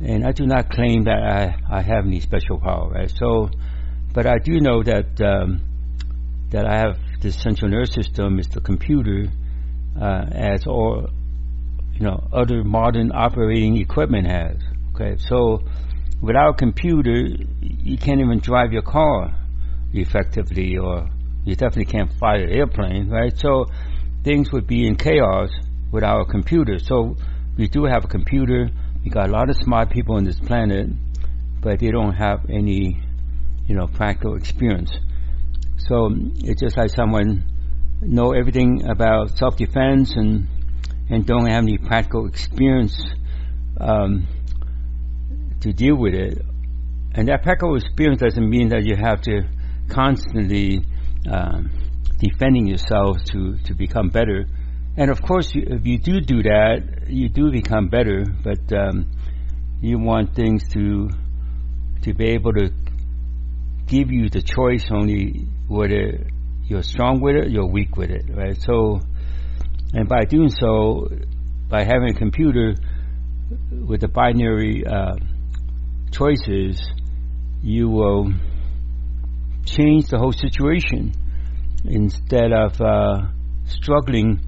and 0.00 0.26
I 0.26 0.32
do 0.32 0.46
not 0.46 0.70
claim 0.70 1.04
that 1.04 1.22
I, 1.22 1.78
I 1.78 1.82
have 1.82 2.06
any 2.06 2.20
special 2.20 2.58
power. 2.58 2.90
Right? 2.90 3.10
So, 3.10 3.50
but 4.12 4.26
I 4.26 4.38
do 4.38 4.60
know 4.60 4.82
that 4.82 5.20
um, 5.20 5.60
that 6.50 6.64
I 6.66 6.78
have 6.78 6.98
the 7.20 7.32
central 7.32 7.70
nervous 7.70 7.92
system 7.92 8.38
is 8.38 8.48
the 8.48 8.60
computer, 8.60 9.26
uh, 10.00 10.26
as 10.30 10.66
all 10.66 11.08
you 11.92 12.00
know 12.00 12.28
other 12.32 12.62
modern 12.62 13.10
operating 13.12 13.78
equipment 13.78 14.26
has. 14.28 14.56
Okay, 14.94 15.16
so 15.18 15.64
without 16.22 16.50
a 16.50 16.56
computer, 16.56 17.26
you 17.60 17.98
can't 17.98 18.20
even 18.20 18.38
drive 18.38 18.72
your 18.72 18.82
car 18.82 19.34
effectively, 19.92 20.78
or 20.78 21.08
you 21.44 21.54
definitely 21.54 21.86
can't 21.86 22.12
fly 22.18 22.36
an 22.36 22.50
airplane, 22.50 23.08
right? 23.08 23.36
So 23.38 23.66
things 24.22 24.50
would 24.52 24.66
be 24.66 24.86
in 24.86 24.96
chaos 24.96 25.50
without 25.92 26.20
a 26.20 26.24
computer. 26.24 26.78
So 26.78 27.16
we 27.56 27.68
do 27.68 27.84
have 27.84 28.04
a 28.04 28.08
computer. 28.08 28.68
We 29.04 29.10
got 29.10 29.28
a 29.28 29.32
lot 29.32 29.50
of 29.50 29.56
smart 29.56 29.90
people 29.90 30.16
on 30.16 30.24
this 30.24 30.38
planet, 30.40 30.88
but 31.60 31.78
they 31.78 31.90
don't 31.90 32.14
have 32.14 32.46
any, 32.48 33.02
you 33.66 33.74
know, 33.74 33.86
practical 33.86 34.36
experience. 34.36 34.90
So 35.76 36.10
it's 36.36 36.60
just 36.60 36.76
like 36.76 36.90
someone 36.90 37.44
know 38.00 38.32
everything 38.32 38.86
about 38.88 39.36
self-defense 39.36 40.14
and 40.16 40.46
and 41.10 41.26
don't 41.26 41.46
have 41.46 41.62
any 41.62 41.76
practical 41.76 42.26
experience 42.26 42.98
um, 43.78 44.26
to 45.60 45.72
deal 45.72 45.96
with 45.96 46.14
it. 46.14 46.40
And 47.12 47.28
that 47.28 47.42
practical 47.42 47.76
experience 47.76 48.20
doesn't 48.20 48.48
mean 48.48 48.70
that 48.70 48.84
you 48.84 48.96
have 48.96 49.20
to 49.22 49.42
constantly 49.88 50.82
um, 51.30 51.70
defending 52.18 52.66
yourself 52.66 53.18
to, 53.32 53.58
to 53.64 53.74
become 53.74 54.10
better. 54.10 54.46
And 54.96 55.10
of 55.10 55.22
course, 55.22 55.54
you, 55.54 55.64
if 55.66 55.86
you 55.86 55.98
do 55.98 56.20
do 56.20 56.42
that, 56.42 57.06
you 57.08 57.28
do 57.28 57.50
become 57.50 57.88
better. 57.88 58.24
But 58.42 58.72
um, 58.72 59.10
you 59.80 59.98
want 59.98 60.34
things 60.34 60.62
to 60.72 61.10
to 62.02 62.14
be 62.14 62.30
able 62.30 62.52
to 62.52 62.70
give 63.86 64.10
you 64.10 64.28
the 64.28 64.42
choice 64.42 64.86
only 64.90 65.46
whether 65.68 66.26
you're 66.66 66.82
strong 66.82 67.20
with 67.20 67.36
it, 67.36 67.50
you're 67.50 67.66
weak 67.66 67.96
with 67.96 68.10
it, 68.10 68.24
right? 68.34 68.60
So, 68.60 69.00
and 69.92 70.08
by 70.08 70.24
doing 70.24 70.50
so, 70.50 71.08
by 71.68 71.84
having 71.84 72.10
a 72.10 72.14
computer 72.14 72.74
with 73.70 74.00
the 74.00 74.08
binary 74.08 74.84
uh, 74.86 75.16
choices, 76.10 76.80
you 77.62 77.88
will 77.88 78.32
change 79.64 80.08
the 80.08 80.18
whole 80.18 80.32
situation 80.32 81.12
instead 81.84 82.52
of 82.52 82.80
uh, 82.80 83.22
struggling 83.66 84.40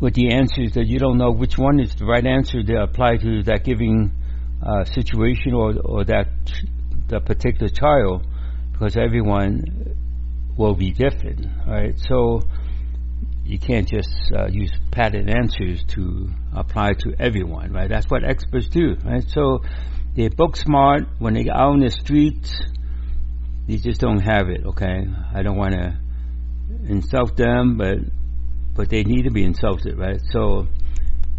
with 0.00 0.14
the 0.14 0.32
answers 0.32 0.72
that 0.72 0.86
you 0.86 0.98
don't 0.98 1.18
know 1.18 1.30
which 1.30 1.56
one 1.56 1.80
is 1.80 1.94
the 1.94 2.04
right 2.04 2.26
answer 2.26 2.62
to 2.62 2.82
apply 2.82 3.16
to 3.16 3.42
that 3.44 3.64
given 3.64 4.12
uh, 4.62 4.84
situation 4.84 5.54
or, 5.54 5.74
or 5.84 6.04
that 6.04 6.28
the 7.08 7.20
particular 7.20 7.68
child 7.68 8.26
because 8.72 8.96
everyone 8.96 9.96
will 10.56 10.74
be 10.74 10.90
different, 10.90 11.46
right? 11.66 11.98
So 12.08 12.42
you 13.44 13.58
can't 13.58 13.88
just 13.88 14.10
uh, 14.34 14.48
use 14.50 14.72
pattern 14.90 15.28
answers 15.28 15.84
to 15.88 16.28
apply 16.54 16.94
to 16.94 17.14
everyone, 17.18 17.72
right? 17.72 17.88
That's 17.88 18.06
what 18.06 18.24
experts 18.24 18.68
do, 18.68 18.96
right? 19.04 19.24
So 19.28 19.62
they're 20.14 20.30
book 20.30 20.56
smart 20.56 21.04
when 21.18 21.34
they 21.34 21.48
out 21.48 21.72
on 21.72 21.80
the 21.80 21.90
streets 21.90 22.50
they 23.66 23.76
just 23.76 24.00
don't 24.00 24.20
have 24.20 24.48
it. 24.48 24.64
Okay, 24.64 25.06
I 25.34 25.42
don't 25.42 25.56
want 25.56 25.74
to 25.74 25.98
insult 26.88 27.36
them, 27.36 27.76
but 27.76 27.98
but 28.74 28.90
they 28.90 29.02
need 29.02 29.22
to 29.22 29.30
be 29.30 29.42
insulted, 29.42 29.98
right? 29.98 30.20
So 30.30 30.66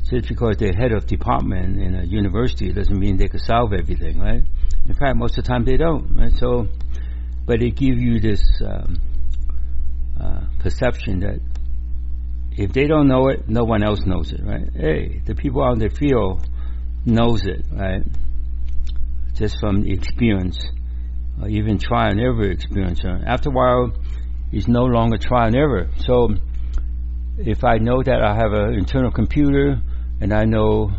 just 0.10 0.28
because 0.28 0.58
they're 0.58 0.74
head 0.74 0.92
of 0.92 1.06
department 1.06 1.80
in 1.80 1.96
a 1.96 2.04
university 2.04 2.72
doesn't 2.72 2.98
mean 2.98 3.18
they 3.18 3.28
can 3.28 3.40
solve 3.40 3.74
everything, 3.74 4.20
right? 4.20 4.44
In 4.88 4.94
fact, 4.94 5.18
most 5.18 5.38
of 5.38 5.44
the 5.44 5.50
time 5.50 5.66
they 5.66 5.78
don't, 5.78 6.16
right? 6.16 6.36
So, 6.38 6.68
but 7.46 7.60
they 7.60 7.72
give 7.72 8.00
you 8.00 8.20
this 8.20 8.42
um, 8.66 9.02
uh, 10.20 10.42
perception 10.60 11.20
that 11.20 11.40
if 12.58 12.74
they 12.74 12.88
don't 12.88 13.08
know 13.08 13.28
it, 13.28 13.48
no 13.48 13.64
one 13.64 13.84
else 13.84 14.06
knows 14.06 14.32
it, 14.32 14.42
right? 14.44 14.70
Hey, 14.74 15.22
the 15.26 15.36
people 15.36 15.70
in 15.74 15.80
the 15.80 15.90
field 15.90 16.48
knows 17.06 17.46
it, 17.46 17.66
right? 17.72 18.02
Just 19.36 19.60
from 19.60 19.84
the 19.84 19.92
experience 19.92 20.58
uh, 21.42 21.48
even 21.48 21.78
trial 21.78 22.12
and 22.12 22.20
error 22.20 22.50
experience. 22.50 23.02
Uh, 23.04 23.20
after 23.26 23.50
a 23.50 23.52
while, 23.52 23.92
it's 24.52 24.68
no 24.68 24.84
longer 24.84 25.18
trial 25.18 25.48
and 25.48 25.56
error. 25.56 25.90
So 26.00 26.30
if 27.38 27.64
I 27.64 27.78
know 27.78 28.02
that 28.02 28.22
I 28.22 28.36
have 28.36 28.54
an 28.54 28.74
internal 28.74 29.12
computer 29.12 29.80
and 30.20 30.34
I 30.34 30.46
know 30.46 30.92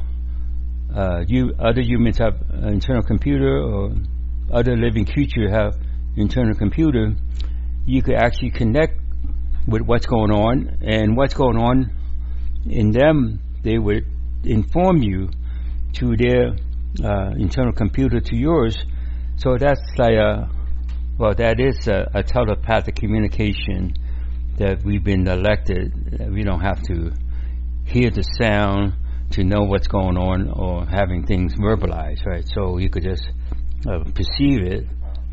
uh, 0.95 1.25
you 1.27 1.55
other 1.59 1.83
humans 1.83 2.19
have 2.19 2.41
an 2.51 2.75
internal 2.75 3.03
computer 3.03 3.59
or 3.59 3.93
other 4.53 4.77
living 4.77 5.05
creatures 5.05 5.51
have 5.51 5.77
internal 6.17 6.55
computer, 6.55 7.15
you 7.87 8.03
could 8.03 8.15
actually 8.15 8.51
connect 8.51 9.01
with 9.67 9.83
what's 9.83 10.07
going 10.07 10.31
on 10.31 10.79
and 10.83 11.17
what's 11.17 11.35
going 11.35 11.59
on 11.59 11.91
in 12.69 12.91
them. 12.93 13.41
They 13.63 13.79
would 13.79 14.07
inform 14.45 15.03
you 15.03 15.31
to 15.95 16.17
their 16.17 16.57
uh, 17.05 17.31
internal 17.37 17.73
computer 17.73 18.21
to 18.21 18.37
yours 18.37 18.77
so 19.39 19.57
that's 19.57 19.81
like 19.97 20.15
a, 20.15 20.51
well, 21.17 21.35
that 21.35 21.61
is 21.61 21.87
a, 21.87 22.11
a 22.15 22.23
telepathic 22.23 22.97
communication 22.97 23.95
that 24.59 24.83
we've 24.85 25.05
been 25.05 25.27
elected. 25.29 25.93
We 26.31 26.43
don't 26.43 26.61
have 26.61 26.83
to 26.85 27.13
hear 27.85 28.11
the 28.11 28.23
sound 28.23 28.95
to 29.31 29.45
know 29.45 29.63
what's 29.63 29.87
going 29.87 30.17
on 30.17 30.51
or 30.51 30.85
having 30.87 31.25
things 31.25 31.55
verbalized, 31.55 32.27
right? 32.27 32.47
So 32.53 32.79
you 32.79 32.91
could 32.91 33.05
just 33.05 33.29
uh, 33.89 34.05
perceive 34.13 34.63
it 34.63 34.87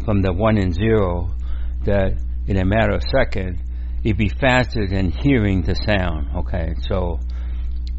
from 0.06 0.22
the 0.22 0.32
one 0.34 0.58
and 0.58 0.74
zero 0.74 1.32
that 1.86 2.14
in 2.48 2.58
a 2.58 2.66
matter 2.66 2.94
of 2.94 3.04
second 3.04 3.60
it'd 4.04 4.18
be 4.18 4.30
faster 4.30 4.88
than 4.88 5.10
hearing 5.10 5.64
the 5.64 5.74
sound, 5.74 6.28
okay? 6.36 6.76
So, 6.88 7.20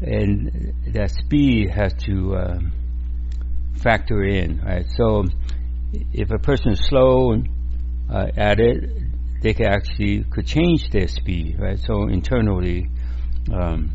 and 0.01 0.73
that 0.93 1.11
speed 1.11 1.69
has 1.71 1.93
to 2.05 2.35
uh, 2.35 2.59
factor 3.81 4.23
in, 4.23 4.61
right? 4.61 4.85
So 4.95 5.25
if 6.13 6.31
a 6.31 6.39
person 6.39 6.71
is 6.71 6.79
slow 6.85 7.41
uh, 8.09 8.27
at 8.35 8.59
it, 8.59 8.89
they 9.41 9.53
can 9.53 9.67
actually 9.67 10.23
could 10.23 10.45
change 10.45 10.89
their 10.89 11.07
speed, 11.07 11.57
right? 11.59 11.79
So 11.79 12.07
internally, 12.07 12.89
um, 13.53 13.91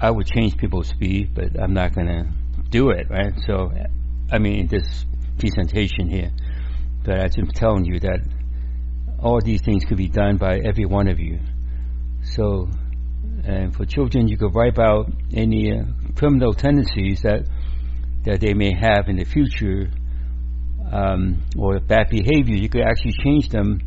I 0.00 0.10
would 0.10 0.26
change 0.26 0.56
people's 0.56 0.88
speed, 0.88 1.34
but 1.34 1.60
I'm 1.60 1.74
not 1.74 1.94
going 1.94 2.06
to 2.06 2.28
do 2.70 2.90
it, 2.90 3.08
right? 3.10 3.32
So, 3.46 3.72
I 4.30 4.38
mean, 4.38 4.68
this 4.68 5.04
presentation 5.38 6.08
here, 6.08 6.30
but 7.04 7.18
I'm 7.18 7.48
telling 7.48 7.84
you 7.84 8.00
that 8.00 8.20
all 9.18 9.40
these 9.40 9.62
things 9.62 9.84
could 9.84 9.96
be 9.96 10.08
done 10.08 10.36
by 10.36 10.58
every 10.58 10.86
one 10.86 11.08
of 11.08 11.18
you. 11.18 11.40
So, 12.22 12.68
and 13.44 13.74
for 13.74 13.84
children, 13.84 14.28
you 14.28 14.36
could 14.36 14.54
wipe 14.54 14.78
out 14.78 15.10
any 15.32 15.72
uh, 15.72 15.84
criminal 16.14 16.54
tendencies 16.54 17.22
that 17.22 17.46
that 18.24 18.40
they 18.40 18.54
may 18.54 18.72
have 18.74 19.08
in 19.08 19.16
the 19.16 19.24
future 19.24 19.90
um, 20.90 21.42
or 21.56 21.78
bad 21.80 22.08
behavior, 22.10 22.56
you 22.56 22.68
could 22.68 22.82
actually 22.82 23.14
change 23.22 23.48
them 23.48 23.80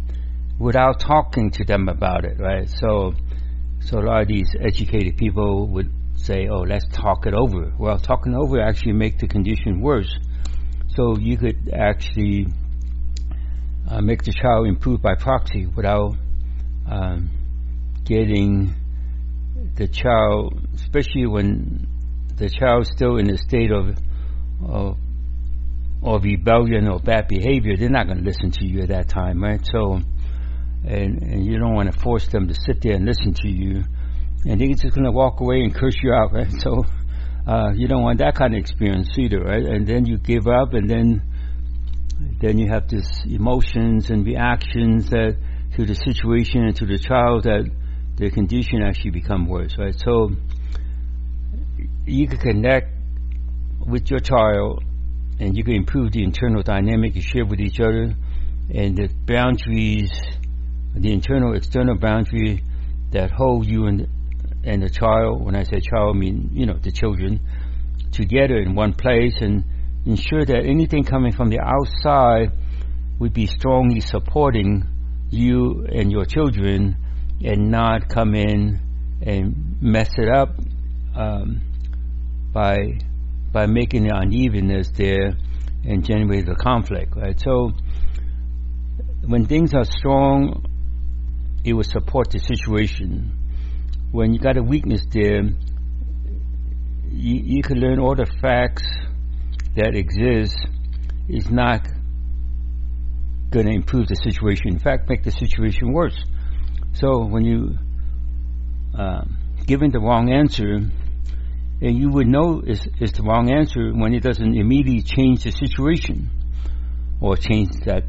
without 0.60 1.00
talking 1.00 1.52
to 1.52 1.64
them 1.64 1.88
about 1.90 2.26
it, 2.26 2.40
right? 2.40 2.70
So, 2.70 3.14
so 3.82 4.00
a 4.00 4.02
lot 4.02 4.22
of 4.24 4.28
these 4.28 4.56
educated 4.60 5.18
people 5.18 5.68
would 5.68 5.92
say, 6.16 6.48
"Oh, 6.48 6.62
let's 6.62 6.86
talk 6.92 7.26
it 7.26 7.34
over." 7.34 7.74
Well, 7.78 8.00
talking 8.00 8.36
over 8.36 8.60
actually 8.62 8.94
make 8.94 9.20
the 9.20 9.28
condition 9.28 9.82
worse. 9.82 10.14
So 10.96 11.18
you 11.18 11.38
could 11.38 11.72
actually 11.74 12.48
uh, 13.90 14.02
make 14.02 14.24
the 14.24 14.34
child 14.34 14.68
improve 14.68 15.02
by 15.02 15.16
proxy 15.16 15.68
without 15.68 16.16
um, 16.90 17.30
getting 18.04 18.74
the 19.76 19.88
child, 19.88 20.68
especially 20.76 21.28
when 21.28 21.88
the 22.36 22.50
child's 22.50 22.90
still 22.90 23.18
in 23.18 23.30
a 23.30 23.38
state 23.38 23.72
of 23.72 23.98
of 24.66 24.98
or 26.02 26.20
rebellion 26.20 26.88
or 26.88 27.00
bad 27.00 27.28
behavior, 27.28 27.76
they're 27.78 27.90
not 27.90 28.08
going 28.08 28.20
to 28.20 28.24
listen 28.24 28.52
to 28.52 28.66
you 28.66 28.82
at 28.82 28.90
that 28.90 29.10
time, 29.10 29.44
right? 29.44 29.62
So, 29.72 30.00
and, 30.86 31.22
and 31.24 31.46
you 31.46 31.58
don't 31.60 31.74
want 31.74 31.92
to 31.92 32.00
force 32.00 32.28
them 32.28 32.48
to 32.48 32.54
sit 32.54 32.82
there 32.82 32.94
and 32.94 33.06
listen 33.06 33.34
to 33.42 33.50
you, 33.50 33.84
and 34.46 34.62
they're 34.62 34.68
just 34.70 34.94
going 34.94 35.06
to 35.06 35.12
walk 35.12 35.40
away 35.40 35.62
and 35.62 35.74
curse 35.74 35.96
you 36.02 36.14
out, 36.14 36.34
right? 36.34 36.52
So, 36.62 36.86
uh, 37.48 37.72
you 37.74 37.88
don't 37.88 38.04
want 38.04 38.20
that 38.20 38.36
kind 38.36 38.54
of 38.54 38.60
experience 38.60 39.10
either, 39.18 39.40
right? 39.40 39.64
And 39.64 39.88
then 39.88 40.06
you 40.06 40.18
give 40.18 40.48
up, 40.48 40.74
and 40.74 40.90
then 40.90 41.22
then 42.42 42.58
you 42.58 42.68
have 42.70 42.88
this 42.88 43.24
emotions 43.26 44.10
and 44.10 44.26
reactions 44.26 45.10
that 45.10 45.38
to 45.76 45.86
the 45.86 45.96
situation 45.96 46.64
and 46.64 46.76
to 46.76 46.86
the 46.86 46.98
child 46.98 47.44
that 47.44 47.70
the 48.16 48.32
condition 48.32 48.82
actually 48.82 49.12
become 49.12 49.48
worse, 49.48 49.76
right? 49.78 49.96
So 49.98 50.32
you 52.06 52.28
can 52.28 52.38
connect 52.40 52.90
with 53.86 54.10
your 54.10 54.20
child 54.20 54.84
and 55.40 55.56
you 55.56 55.64
can 55.64 55.76
improve 55.76 56.12
the 56.12 56.24
internal 56.24 56.64
dynamic 56.64 57.16
you 57.16 57.22
share 57.22 57.46
with 57.46 57.60
each 57.60 57.80
other 57.80 58.16
and 58.74 58.98
the 58.98 59.10
boundaries, 59.26 60.12
the 60.96 61.14
internal 61.14 61.56
external 61.56 61.96
boundary 61.98 62.64
that 63.12 63.32
hold 63.32 63.66
you 63.66 63.86
and 63.86 64.08
and 64.64 64.84
the 64.84 64.90
child. 64.90 65.44
When 65.46 65.56
I 65.56 65.64
say 65.64 65.80
child, 65.80 66.16
I 66.16 66.20
mean 66.20 66.50
you 66.54 66.66
know 66.66 66.78
the 66.78 66.92
children 66.92 67.40
together 68.12 68.58
in 68.58 68.76
one 68.76 68.94
place 68.94 69.36
and 69.40 69.64
ensure 70.06 70.46
that 70.46 70.66
anything 70.66 71.04
coming 71.04 71.34
from 71.34 71.50
the 71.50 71.60
outside 71.60 72.52
would 73.20 73.34
be 73.34 73.48
strongly 73.48 74.00
supporting 74.02 74.84
you 75.30 75.86
and 75.92 76.12
your 76.12 76.26
children 76.26 76.96
and 77.44 77.70
not 77.70 78.08
come 78.10 78.36
in 78.36 78.80
and 79.22 79.78
mess 79.82 80.10
it 80.18 80.30
up 80.30 80.50
um, 81.16 81.62
by 82.54 82.78
by 83.52 83.66
making 83.66 84.08
the 84.08 84.16
unevenness 84.16 84.90
there 84.92 85.34
and 85.86 86.04
generate 86.06 86.46
the 86.46 86.56
conflict, 86.56 87.16
right? 87.16 87.40
So 87.40 87.72
when 89.26 89.46
things 89.46 89.74
are 89.74 89.86
strong, 89.86 90.66
it 91.64 91.74
will 91.74 91.84
support 91.84 92.32
the 92.32 92.40
situation. 92.40 93.32
When 94.12 94.34
you 94.34 94.40
got 94.40 94.58
a 94.58 94.64
weakness 94.64 95.02
there, 95.12 95.44
you, 97.10 97.42
you 97.44 97.64
can 97.64 97.80
learn 97.80 98.00
all 98.00 98.16
the 98.16 98.26
facts 98.42 98.84
that 99.76 99.96
exist. 99.96 100.56
It's 101.28 101.50
not 101.50 101.88
going 103.50 103.66
to 103.66 103.72
improve 103.72 104.08
the 104.08 104.16
situation. 104.16 104.70
In 104.70 104.80
fact, 104.80 105.10
make 105.10 105.24
the 105.24 105.32
situation 105.32 105.94
worse. 105.94 106.18
So 106.94 107.26
when 107.26 107.44
you 107.44 107.78
uh, 108.98 109.24
given 109.66 109.92
the 109.92 110.00
wrong 110.00 110.32
answer, 110.32 110.80
and 111.82 111.98
you 111.98 112.10
would 112.10 112.28
know 112.28 112.62
it's, 112.66 112.86
is 113.00 113.12
the 113.14 113.24
wrong 113.24 113.52
answer 113.52 113.92
when 113.94 114.14
it 114.14 114.24
doesn't 114.24 114.56
immediately 114.56 115.02
change 115.02 115.44
the 115.44 115.52
situation 115.52 116.30
or 117.22 117.36
change 117.36 117.70
that 117.86 118.04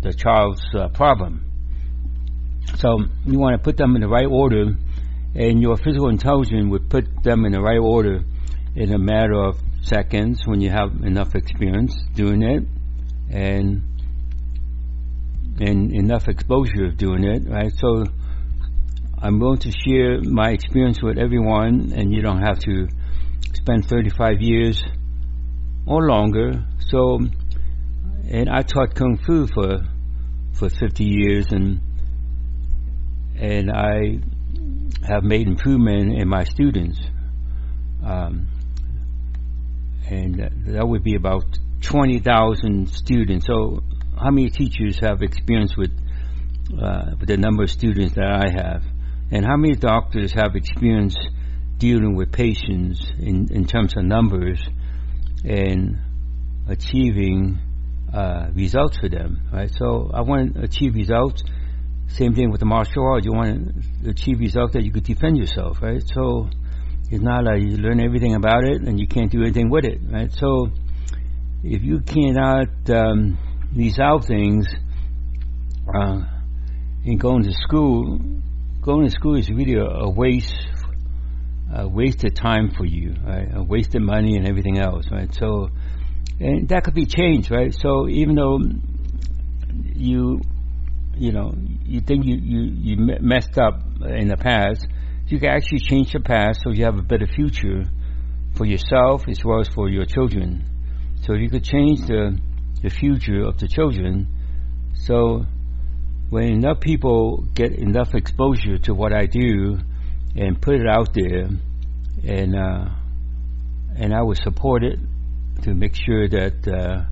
the 0.00 0.12
child's 0.12 0.62
uh, 0.74 0.88
problem. 0.88 1.44
So 2.76 2.98
you 3.26 3.38
want 3.38 3.56
to 3.56 3.62
put 3.62 3.76
them 3.76 3.94
in 3.94 4.02
the 4.02 4.08
right 4.08 4.26
order, 4.26 4.76
and 5.34 5.60
your 5.60 5.76
physical 5.76 6.08
intelligence 6.08 6.70
would 6.70 6.88
put 6.88 7.22
them 7.22 7.44
in 7.44 7.52
the 7.52 7.60
right 7.60 7.78
order 7.78 8.20
in 8.74 8.92
a 8.92 8.98
matter 8.98 9.34
of 9.34 9.58
seconds 9.82 10.46
when 10.46 10.60
you 10.60 10.70
have 10.70 10.90
enough 11.02 11.34
experience 11.34 11.94
doing 12.14 12.42
it, 12.42 12.64
and 13.30 13.82
and 15.60 15.92
enough 15.92 16.28
exposure 16.28 16.86
of 16.86 16.96
doing 16.96 17.24
it, 17.24 17.42
right? 17.48 17.72
So 17.76 18.04
I'm 19.20 19.40
willing 19.40 19.58
to 19.58 19.72
share 19.72 20.20
my 20.22 20.50
experience 20.50 21.02
with 21.02 21.18
everyone, 21.18 21.92
and 21.94 22.12
you 22.12 22.22
don't 22.22 22.40
have 22.40 22.60
to 22.60 22.86
spend 23.52 23.86
35 23.86 24.40
years 24.40 24.82
or 25.86 26.06
longer. 26.06 26.64
So, 26.78 27.18
and 28.30 28.48
I 28.48 28.62
taught 28.62 28.94
kung 28.94 29.18
fu 29.18 29.48
for 29.48 29.80
for 30.52 30.68
50 30.68 31.04
years, 31.04 31.46
and 31.50 31.80
and 33.36 33.70
I 33.72 34.18
have 35.08 35.24
made 35.24 35.48
improvement 35.48 36.12
in 36.16 36.28
my 36.28 36.44
students. 36.44 37.00
Um, 38.04 38.48
and 40.08 40.50
that, 40.66 40.86
would 40.86 41.02
be 41.02 41.14
about 41.16 41.44
20,000 41.82 42.88
students. 42.88 43.46
So, 43.46 43.82
how 44.16 44.30
many 44.30 44.48
teachers 44.48 44.98
have 45.00 45.22
experience 45.22 45.76
with, 45.76 45.90
uh, 46.80 47.16
with 47.18 47.28
the 47.28 47.36
number 47.36 47.64
of 47.64 47.70
students 47.70 48.14
that 48.14 48.24
I 48.24 48.50
have? 48.50 48.82
And 49.30 49.44
how 49.44 49.56
many 49.56 49.74
doctors 49.74 50.32
have 50.32 50.56
experience 50.56 51.16
dealing 51.78 52.16
with 52.16 52.32
patients 52.32 53.10
in, 53.18 53.52
in 53.52 53.66
terms 53.66 53.94
of 53.96 54.04
numbers 54.04 54.60
and 55.44 55.98
achieving 56.68 57.58
uh, 58.12 58.48
results 58.54 58.98
for 58.98 59.08
them, 59.08 59.42
right? 59.52 59.70
So 59.78 60.10
I 60.12 60.22
want 60.22 60.54
to 60.54 60.62
achieve 60.62 60.94
results. 60.94 61.42
Same 62.08 62.34
thing 62.34 62.50
with 62.50 62.60
the 62.60 62.66
martial 62.66 63.04
arts. 63.06 63.26
You 63.26 63.32
want 63.32 64.02
to 64.02 64.10
achieve 64.10 64.40
results 64.40 64.72
that 64.72 64.84
you 64.84 64.90
could 64.90 65.04
defend 65.04 65.36
yourself, 65.36 65.82
right? 65.82 66.02
So 66.14 66.48
it's 67.10 67.22
not 67.22 67.44
like 67.44 67.60
you 67.60 67.76
learn 67.76 68.00
everything 68.00 68.34
about 68.34 68.64
it 68.64 68.82
and 68.82 68.98
you 68.98 69.06
can't 69.06 69.30
do 69.30 69.42
anything 69.42 69.70
with 69.70 69.84
it, 69.84 70.00
right? 70.10 70.32
So 70.32 70.68
if 71.62 71.82
you 71.82 72.00
cannot 72.00 72.68
um, 72.90 73.38
resolve 73.74 74.24
things 74.24 74.66
uh, 75.94 76.20
in 77.04 77.18
going 77.18 77.44
to 77.44 77.52
school, 77.52 78.18
going 78.80 79.04
to 79.04 79.10
school 79.10 79.36
is 79.36 79.50
really 79.50 79.74
a, 79.74 79.84
a 79.84 80.10
waste, 80.10 80.54
a 81.74 81.88
wasted 81.88 82.36
time 82.36 82.70
for 82.76 82.84
you, 82.84 83.14
right? 83.26 83.48
A 83.54 83.62
wasted 83.62 84.02
money 84.02 84.36
and 84.36 84.46
everything 84.46 84.78
else, 84.78 85.06
right? 85.10 85.32
So, 85.34 85.70
and 86.40 86.68
that 86.68 86.84
could 86.84 86.94
be 86.94 87.06
changed, 87.06 87.50
right? 87.50 87.74
So 87.74 88.08
even 88.08 88.36
though 88.36 88.60
you, 89.94 90.40
you 91.16 91.32
know, 91.32 91.52
you 91.84 92.00
think 92.00 92.24
you 92.24 92.36
you 92.36 92.60
you 92.60 92.96
messed 93.20 93.58
up 93.58 93.80
in 94.02 94.28
the 94.28 94.36
past, 94.36 94.86
you 95.26 95.38
can 95.38 95.50
actually 95.50 95.80
change 95.80 96.12
the 96.12 96.20
past 96.20 96.60
so 96.62 96.70
you 96.70 96.84
have 96.84 96.98
a 96.98 97.02
better 97.02 97.26
future 97.26 97.84
for 98.56 98.64
yourself 98.64 99.28
as 99.28 99.44
well 99.44 99.60
as 99.60 99.68
for 99.68 99.88
your 99.88 100.06
children. 100.06 100.64
So 101.22 101.34
you 101.34 101.50
could 101.50 101.64
change 101.64 102.00
the 102.06 102.38
the 102.82 102.90
future 102.90 103.42
of 103.42 103.58
the 103.58 103.66
children, 103.66 104.28
so 104.94 105.44
when 106.30 106.44
enough 106.44 106.80
people 106.80 107.44
get 107.54 107.72
enough 107.72 108.14
exposure 108.14 108.78
to 108.78 108.94
what 108.94 109.12
I 109.12 109.26
do 109.26 109.78
and 110.36 110.60
put 110.60 110.74
it 110.74 110.86
out 110.86 111.14
there, 111.14 111.48
and 112.24 112.54
uh, 112.54 112.90
and 113.96 114.14
I 114.14 114.22
would 114.22 114.36
support 114.38 114.84
it 114.84 114.98
to 115.62 115.74
make 115.74 115.94
sure 115.94 116.28
that 116.28 116.68
uh, 116.68 117.04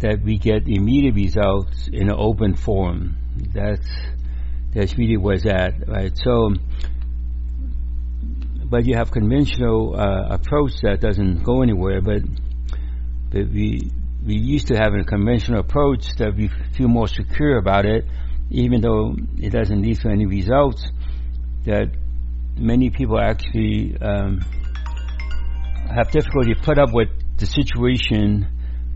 that 0.00 0.22
we 0.22 0.38
get 0.38 0.66
immediate 0.66 1.14
results 1.14 1.88
in 1.92 2.08
an 2.08 2.16
open 2.16 2.56
forum. 2.56 3.16
That's 3.54 3.88
that's 4.74 4.96
really 4.96 5.16
where 5.16 5.36
at, 5.48 5.88
right? 5.88 6.12
So, 6.16 6.54
but 8.64 8.86
you 8.86 8.96
have 8.96 9.10
conventional 9.10 9.94
uh, 9.94 10.34
approach 10.34 10.72
that 10.82 11.00
doesn't 11.00 11.42
go 11.42 11.62
anywhere, 11.62 12.00
but 12.00 12.22
but 13.30 13.48
we 13.50 13.90
we 14.28 14.34
used 14.34 14.66
to 14.66 14.74
have 14.74 14.92
a 14.92 15.04
conventional 15.04 15.60
approach 15.60 16.04
that 16.18 16.36
we 16.36 16.50
feel 16.76 16.86
more 16.86 17.08
secure 17.08 17.56
about 17.56 17.86
it, 17.86 18.04
even 18.50 18.82
though 18.82 19.16
it 19.38 19.50
doesn't 19.50 19.80
lead 19.80 19.98
to 20.00 20.10
any 20.10 20.26
results. 20.26 20.86
That 21.64 21.90
many 22.54 22.90
people 22.90 23.18
actually 23.18 23.96
um, 23.98 24.40
have 25.88 26.10
difficulty 26.10 26.54
put 26.62 26.78
up 26.78 26.92
with 26.92 27.08
the 27.38 27.46
situation 27.46 28.46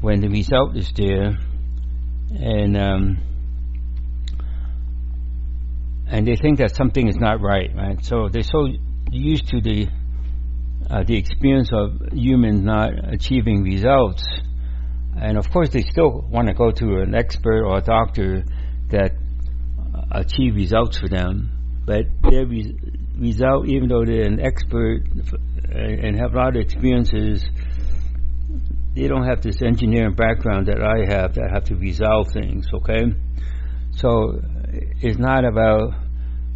when 0.03 0.21
the 0.21 0.29
result 0.29 0.77
is 0.77 0.93
there, 0.95 1.39
and 2.31 2.77
um, 2.77 3.19
and 6.09 6.27
they 6.27 6.37
think 6.37 6.59
that 6.59 6.77
something 6.77 7.09
is 7.09 7.17
not 7.17 7.41
right, 7.41 7.71
right? 7.75 8.05
So 8.05 8.29
they're 8.31 8.43
so 8.43 8.69
used 9.11 9.49
to 9.49 9.63
the 9.63 9.89
uh, 10.91 11.05
the 11.05 11.17
experience 11.17 11.71
of 11.73 12.13
humans 12.13 12.63
not 12.63 12.91
achieving 13.15 13.63
results 13.63 14.23
and 15.17 15.37
of 15.37 15.51
course, 15.51 15.69
they 15.71 15.83
still 15.83 16.27
want 16.31 16.49
to 16.49 16.55
go 16.55 16.71
to 16.71 17.01
an 17.01 17.15
expert 17.15 17.65
or 17.65 17.79
a 17.79 17.83
doctor 17.83 18.45
that 18.91 19.13
uh, 19.95 20.03
achieve 20.13 20.55
results 20.55 20.99
for 20.99 21.09
them. 21.09 21.83
But 21.85 22.07
their 22.23 22.47
re- 22.47 22.77
result, 23.19 23.69
even 23.69 23.89
though 23.89 24.05
they're 24.05 24.27
an 24.27 24.41
expert 24.41 25.03
and 25.71 26.19
have 26.19 26.35
a 26.35 26.37
lot 26.37 26.57
of 26.57 26.63
experiences, 26.63 27.45
they 28.95 29.07
don't 29.07 29.25
have 29.25 29.43
this 29.43 29.61
engineering 29.63 30.15
background 30.15 30.67
that 30.67 30.83
I 30.83 31.13
have 31.15 31.35
that 31.35 31.51
have 31.53 31.65
to 31.65 31.77
resolve 31.77 32.29
things. 32.33 32.67
Okay, 32.73 33.13
so 33.93 34.41
it's 35.01 35.19
not 35.19 35.45
about 35.45 35.95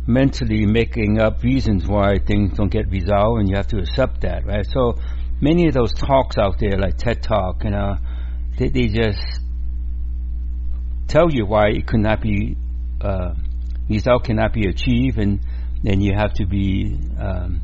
mentally 0.06 0.64
making 0.66 1.20
up 1.20 1.42
reasons 1.42 1.86
why 1.86 2.18
things 2.18 2.56
don't 2.56 2.70
get 2.70 2.88
resolved, 2.88 3.40
and 3.40 3.48
you 3.50 3.56
have 3.56 3.66
to 3.68 3.78
accept 3.78 4.22
that, 4.22 4.46
right? 4.46 4.66
So 4.66 4.98
many 5.40 5.66
of 5.66 5.74
those 5.74 5.92
talks 5.92 6.38
out 6.38 6.58
there, 6.58 6.78
like 6.78 6.96
TED 6.96 7.22
Talk, 7.22 7.64
you 7.64 7.70
know 7.70 7.96
they, 8.58 8.68
they 8.68 8.88
just 8.88 9.20
tell 11.08 11.30
you 11.30 11.46
why 11.46 11.68
it 11.68 11.86
could 11.86 12.00
not 12.00 12.20
be 12.20 12.56
uh, 13.00 13.34
result 13.88 14.24
cannot 14.24 14.52
be 14.52 14.68
achieved, 14.68 15.18
and 15.18 15.40
then 15.82 16.00
you 16.00 16.12
have 16.16 16.32
to 16.34 16.46
be 16.46 16.98
um, 17.18 17.60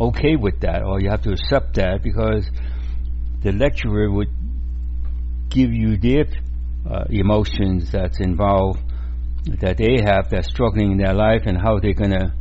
okay 0.00 0.36
with 0.36 0.60
that, 0.60 0.82
or 0.82 1.00
you 1.00 1.10
have 1.10 1.22
to 1.22 1.32
accept 1.32 1.74
that 1.74 2.00
because 2.02 2.48
the 3.42 3.52
lecturer 3.52 4.10
would 4.10 4.28
give 5.48 5.72
you 5.72 5.96
their 5.96 6.26
uh, 6.88 7.04
emotions 7.08 7.90
that's 7.90 8.20
involved 8.20 8.80
that 9.60 9.76
they 9.76 9.98
have 10.04 10.28
that's 10.30 10.48
struggling 10.48 10.92
in 10.92 10.98
their 10.98 11.14
life 11.14 11.42
and 11.46 11.56
how 11.56 11.78
they're 11.78 11.94
going 11.94 12.10
to 12.10 12.32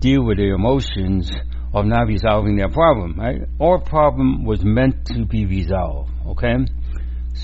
deal 0.00 0.24
with 0.24 0.38
their 0.38 0.54
emotions 0.54 1.30
of 1.72 1.86
not 1.86 2.08
resolving 2.08 2.56
their 2.56 2.68
problem, 2.68 3.14
right? 3.16 3.42
Our 3.60 3.78
problem 3.80 4.44
was 4.44 4.64
meant 4.64 5.06
to 5.06 5.24
be 5.24 5.46
resolved, 5.46 6.10
okay? 6.26 6.56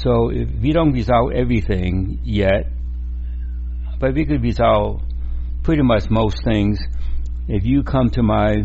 So 0.02 0.30
if 0.30 0.50
we 0.60 0.72
don't 0.72 0.92
resolve 0.92 1.32
everything 1.32 2.20
yet, 2.22 2.66
but 3.98 4.14
we 4.14 4.26
could 4.26 4.42
resolve 4.42 5.00
pretty 5.62 5.82
much 5.82 6.10
most 6.10 6.44
things. 6.44 6.78
If 7.48 7.64
you 7.64 7.82
come 7.82 8.10
to 8.10 8.22
my 8.22 8.56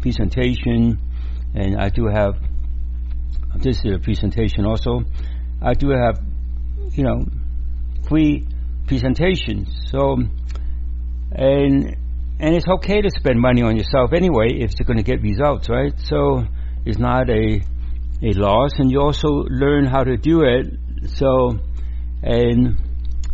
presentation, 0.00 0.98
and 1.54 1.76
I 1.78 1.88
do 1.90 2.06
have 2.06 2.34
this 3.62 3.78
is 3.84 3.92
a 3.94 3.98
presentation 3.98 4.66
also, 4.66 5.00
I 5.62 5.74
do 5.74 5.90
have, 5.90 6.18
you 6.92 7.04
know, 7.04 7.24
free 8.08 8.46
presentations. 8.86 9.68
So, 9.90 10.18
and 11.32 11.96
and 12.38 12.54
it's 12.54 12.66
okay 12.68 13.00
to 13.00 13.10
spend 13.10 13.40
money 13.40 13.62
on 13.62 13.76
yourself 13.76 14.12
anyway 14.12 14.48
if 14.50 14.72
you're 14.78 14.86
going 14.86 14.98
to 14.98 15.02
get 15.02 15.22
results, 15.22 15.68
right? 15.70 15.92
So 15.98 16.44
it's 16.84 16.98
not 16.98 17.30
a 17.30 17.62
a 18.22 18.32
loss, 18.32 18.70
and 18.78 18.90
you 18.90 19.00
also 19.00 19.28
learn 19.48 19.86
how 19.86 20.02
to 20.04 20.16
do 20.16 20.42
it. 20.42 20.66
So, 21.16 21.58
and 22.22 22.76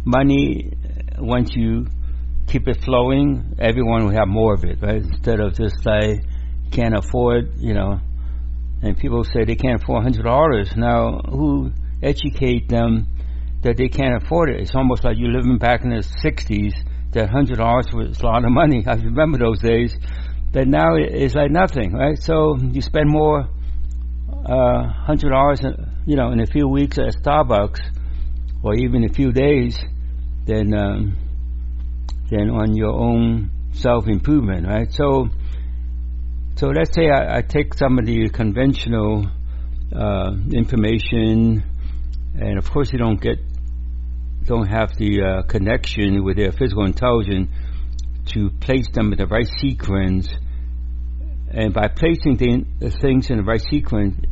money 0.05 0.73
uh, 0.73 1.23
once 1.25 1.51
you 1.55 1.87
keep 2.47 2.67
it 2.69 2.83
flowing, 2.85 3.55
everyone 3.59 4.05
will 4.05 4.13
have 4.13 4.29
more 4.29 4.55
of 4.55 4.65
it, 4.65 4.83
right? 4.83 5.03
Instead 5.03 5.41
of 5.41 5.55
just 5.55 5.87
like 5.87 6.25
can't 6.73 6.97
afford, 6.97 7.55
you 7.59 7.75
know, 7.75 8.01
and 8.83 8.97
people 8.97 9.25
say 9.25 9.45
they 9.45 9.55
can't 9.55 9.83
afford 9.83 10.03
hundred 10.03 10.25
dollars. 10.25 10.73
Now, 10.77 11.21
who 11.29 11.71
educate 12.03 12.69
them 12.69 13.07
that 13.63 13.77
they 13.77 13.89
can't 13.89 14.23
afford 14.23 14.51
it? 14.51 14.61
It's 14.61 14.75
almost 14.75 15.05
like 15.05 15.17
you're 15.19 15.31
living 15.33 15.59
back 15.59 15.83
in 15.85 15.91
the 15.91 16.05
'60s 16.25 16.73
that 17.13 17.31
hundred 17.31 17.59
dollars 17.59 17.87
was 17.93 18.21
a 18.21 18.27
lot 18.27 18.45
of 18.45 18.51
money. 18.51 18.85
I 18.87 18.95
remember 18.95 19.39
those 19.39 19.61
days. 19.61 19.95
But 20.53 20.69
now 20.69 20.97
it's 20.97 21.35
like 21.35 21.51
nothing, 21.51 21.95
right? 21.95 22.19
So 22.19 22.59
you 22.59 22.83
spend 22.83 23.09
more 23.09 23.49
uh, 24.45 24.89
hundred 24.89 25.31
dollars, 25.31 25.63
you 26.07 26.17
know, 26.17 26.31
in 26.31 26.41
a 26.41 26.47
few 26.47 26.69
weeks 26.69 26.99
at 26.99 27.15
Starbucks, 27.23 27.81
or 28.63 28.75
even 28.75 29.05
a 29.05 29.09
few 29.09 29.33
days, 29.33 29.79
than 30.47 30.75
um, 30.75 31.17
than 32.31 32.51
on 32.51 32.75
your 32.75 32.93
own 32.93 33.51
self 33.73 34.07
improvement, 34.07 34.67
right? 34.67 34.93
So, 34.93 35.29
so 36.57 36.69
let's 36.69 36.95
say 36.95 37.09
I, 37.11 37.39
I 37.39 37.43
take 37.43 37.75
some 37.75 37.99
of 37.99 38.07
the 38.07 38.29
conventional 38.31 39.27
uh, 39.95 40.33
information, 40.53 41.63
and 42.39 42.59
of 42.59 42.71
course 42.71 42.93
you 42.93 42.99
don't 42.99 43.21
get 43.21 43.39
don't 44.45 44.67
have 44.67 44.97
the 44.97 45.23
uh, 45.23 45.43
connection 45.43 46.25
with 46.25 46.37
their 46.37 46.51
physical 46.53 46.85
intelligence 46.85 47.49
to 48.27 48.51
place 48.61 48.89
them 48.93 49.13
in 49.13 49.19
the 49.19 49.27
right 49.27 49.49
sequence. 49.61 50.29
And 51.55 51.75
by 51.75 51.89
placing 51.89 52.37
the 52.39 52.91
things 52.91 53.31
in 53.31 53.37
the 53.37 53.45
right 53.45 53.61
sequence, 53.61 54.25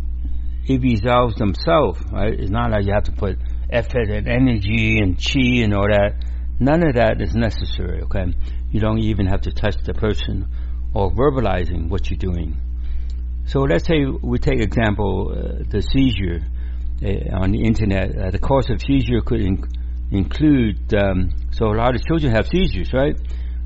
it 0.67 0.81
resolves 0.81 1.37
themselves. 1.37 2.01
Right? 2.11 2.39
It's 2.39 2.51
not 2.51 2.71
like 2.71 2.87
you 2.87 2.93
have 2.93 3.05
to 3.05 3.13
put 3.13 3.39
effort 3.71 4.09
and 4.09 4.27
energy 4.27 4.99
and 4.99 5.17
chi 5.17 5.63
and 5.63 5.75
all 5.75 5.89
that. 5.89 6.15
None 6.59 6.87
of 6.87 6.95
that 6.97 7.21
is 7.21 7.35
necessary. 7.35 8.03
Okay, 8.03 8.27
you 8.71 8.81
don't 8.81 8.99
even 8.99 9.27
have 9.27 9.43
to 9.43 9.53
touch 9.53 9.77
the 9.85 9.95
person 9.95 10.47
or 10.95 11.11
verbalizing 11.11 11.89
what 11.89 12.11
you're 12.11 12.19
doing. 12.19 12.57
So 13.47 13.61
let's 13.61 13.87
say 13.87 14.05
we 14.05 14.39
take 14.39 14.61
example 14.61 15.33
uh, 15.33 15.65
the 15.69 15.83
seizure 15.83 16.41
uh, 17.03 17.43
on 17.43 17.53
the 17.53 17.63
internet. 17.63 18.17
Uh, 18.17 18.31
the 18.31 18.39
cause 18.39 18.69
of 18.71 18.81
seizure 18.81 19.23
could 19.23 19.41
inc- 19.41 19.73
include, 20.11 20.93
um, 20.95 21.31
so 21.53 21.67
a 21.67 21.77
lot 21.77 21.95
of 21.95 22.05
children 22.05 22.33
have 22.35 22.47
seizures, 22.49 22.93
right? 22.93 23.17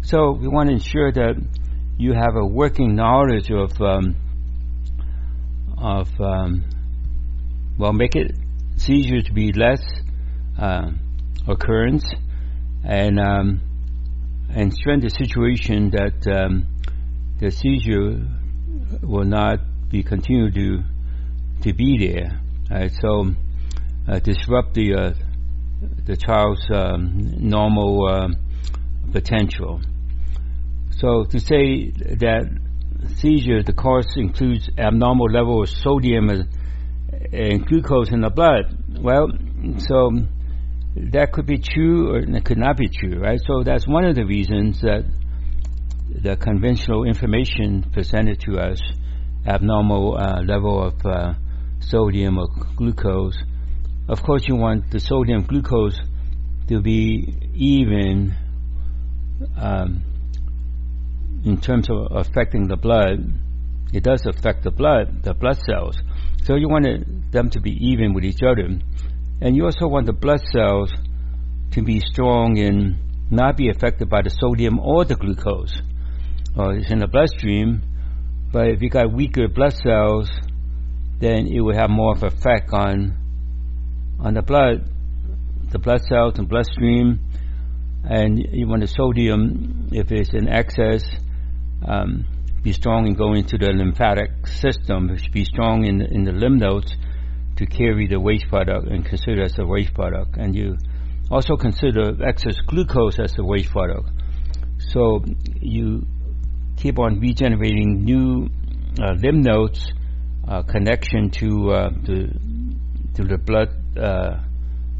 So 0.02 0.32
we 0.32 0.48
want 0.48 0.68
to 0.68 0.74
ensure 0.74 1.10
that 1.12 1.34
you 1.96 2.12
have 2.12 2.36
a 2.36 2.44
working 2.44 2.94
knowledge 2.94 3.50
of, 3.50 3.80
um, 3.80 4.16
of 5.78 6.08
um, 6.20 6.64
well, 7.78 7.92
make 7.92 8.16
it 8.16 8.32
seizures 8.76 9.24
to 9.24 9.32
be 9.32 9.52
less 9.52 9.82
uh, 10.58 10.90
occurrence, 11.48 12.04
and 12.84 13.18
um, 13.18 13.60
and 14.50 14.72
strengthen 14.72 15.08
the 15.08 15.10
situation 15.10 15.90
that 15.90 16.26
um, 16.32 16.66
the 17.40 17.50
seizure 17.50 18.26
will 19.02 19.24
not 19.24 19.58
be 19.90 20.02
continued 20.02 20.54
to 20.54 20.82
to 21.62 21.72
be 21.72 21.98
there. 21.98 22.40
Right? 22.70 22.92
So 23.00 23.34
uh, 24.08 24.18
disrupt 24.20 24.74
the 24.74 24.94
uh, 24.94 25.12
the 26.06 26.16
child's 26.16 26.64
um, 26.70 27.48
normal 27.48 28.08
uh, 28.08 28.28
potential. 29.12 29.80
So 30.98 31.24
to 31.24 31.40
say 31.40 31.90
that 31.90 32.48
seizure, 33.16 33.62
the 33.62 33.72
cause 33.72 34.06
includes 34.16 34.68
abnormal 34.78 35.30
level 35.30 35.62
of 35.62 35.68
sodium 35.68 36.30
and 36.30 37.66
glucose 37.66 38.10
in 38.10 38.20
the 38.20 38.30
blood. 38.30 38.76
Well, 39.00 39.28
so 39.78 40.10
that 40.96 41.32
could 41.32 41.46
be 41.46 41.58
true 41.58 42.12
or 42.12 42.18
it 42.18 42.44
could 42.44 42.58
not 42.58 42.76
be 42.76 42.88
true, 42.88 43.20
right? 43.20 43.40
So 43.46 43.62
that's 43.64 43.86
one 43.86 44.04
of 44.04 44.14
the 44.14 44.24
reasons 44.24 44.80
that 44.82 45.04
the 46.08 46.36
conventional 46.36 47.04
information 47.04 47.90
presented 47.92 48.40
to 48.40 48.58
us, 48.58 48.80
abnormal 49.46 50.16
uh, 50.16 50.42
level 50.42 50.82
of 50.82 50.94
uh, 51.04 51.34
sodium 51.80 52.38
or 52.38 52.46
glucose, 52.76 53.36
of 54.06 54.22
course, 54.22 54.46
you 54.46 54.56
want 54.56 54.90
the 54.90 55.00
sodium 55.00 55.44
glucose 55.44 55.98
to 56.68 56.82
be 56.82 57.34
even 57.54 58.34
um, 59.56 60.02
in 61.44 61.60
terms 61.60 61.88
of 61.90 62.08
affecting 62.10 62.68
the 62.68 62.76
blood. 62.76 63.32
It 63.92 64.02
does 64.02 64.26
affect 64.26 64.64
the 64.64 64.70
blood, 64.70 65.22
the 65.22 65.34
blood 65.34 65.58
cells. 65.66 65.96
So 66.44 66.56
you 66.56 66.68
want 66.68 67.32
them 67.32 67.50
to 67.50 67.60
be 67.60 67.70
even 67.88 68.12
with 68.14 68.24
each 68.24 68.42
other. 68.42 68.68
And 69.40 69.56
you 69.56 69.64
also 69.64 69.86
want 69.86 70.06
the 70.06 70.12
blood 70.12 70.40
cells 70.52 70.90
to 71.72 71.82
be 71.82 72.00
strong 72.00 72.58
and 72.58 72.96
not 73.30 73.56
be 73.56 73.68
affected 73.68 74.08
by 74.08 74.22
the 74.22 74.30
sodium 74.30 74.78
or 74.78 75.04
the 75.04 75.16
glucose. 75.16 75.80
Uh, 76.56 76.70
it's 76.70 76.90
in 76.90 77.00
the 77.00 77.08
bloodstream, 77.08 77.82
but 78.52 78.68
if 78.68 78.80
you 78.80 78.88
got 78.88 79.12
weaker 79.12 79.48
blood 79.48 79.74
cells, 79.74 80.30
then 81.18 81.46
it 81.46 81.60
will 81.60 81.74
have 81.74 81.90
more 81.90 82.14
of 82.14 82.22
an 82.22 82.28
effect 82.28 82.70
on 82.72 83.16
on 84.20 84.34
the 84.34 84.42
blood, 84.42 84.88
the 85.70 85.78
blood 85.78 86.00
cells 86.08 86.38
and 86.38 86.48
bloodstream, 86.48 87.18
and 88.04 88.38
you 88.52 88.68
want 88.68 88.82
the 88.82 88.86
sodium, 88.86 89.88
if 89.92 90.12
it's 90.12 90.32
in 90.32 90.48
excess, 90.48 91.04
um, 91.84 92.24
be 92.62 92.72
strong 92.72 93.06
and 93.06 93.16
go 93.16 93.34
into 93.34 93.58
the 93.58 93.72
lymphatic 93.72 94.46
system. 94.46 95.16
Be 95.32 95.44
strong 95.44 95.84
in 95.84 95.98
the, 95.98 96.06
in 96.06 96.24
the 96.24 96.32
lymph 96.32 96.60
nodes 96.60 96.96
to 97.56 97.66
carry 97.66 98.06
the 98.06 98.18
waste 98.18 98.48
product 98.48 98.88
and 98.88 99.04
consider 99.04 99.42
as 99.42 99.58
a 99.58 99.66
waste 99.66 99.94
product. 99.94 100.36
And 100.36 100.56
you 100.56 100.76
also 101.30 101.56
consider 101.56 102.16
excess 102.24 102.56
glucose 102.66 103.18
as 103.18 103.34
a 103.38 103.44
waste 103.44 103.70
product. 103.70 104.08
So 104.78 105.24
you 105.60 106.06
keep 106.76 106.98
on 106.98 107.20
regenerating 107.20 108.04
new 108.04 108.48
uh, 109.00 109.12
lymph 109.12 109.44
nodes 109.44 109.92
uh, 110.48 110.62
connection 110.62 111.30
to 111.30 111.70
uh, 111.70 111.90
the 111.90 112.32
to 113.14 113.24
the 113.24 113.38
blood 113.38 113.68
uh, 113.96 114.42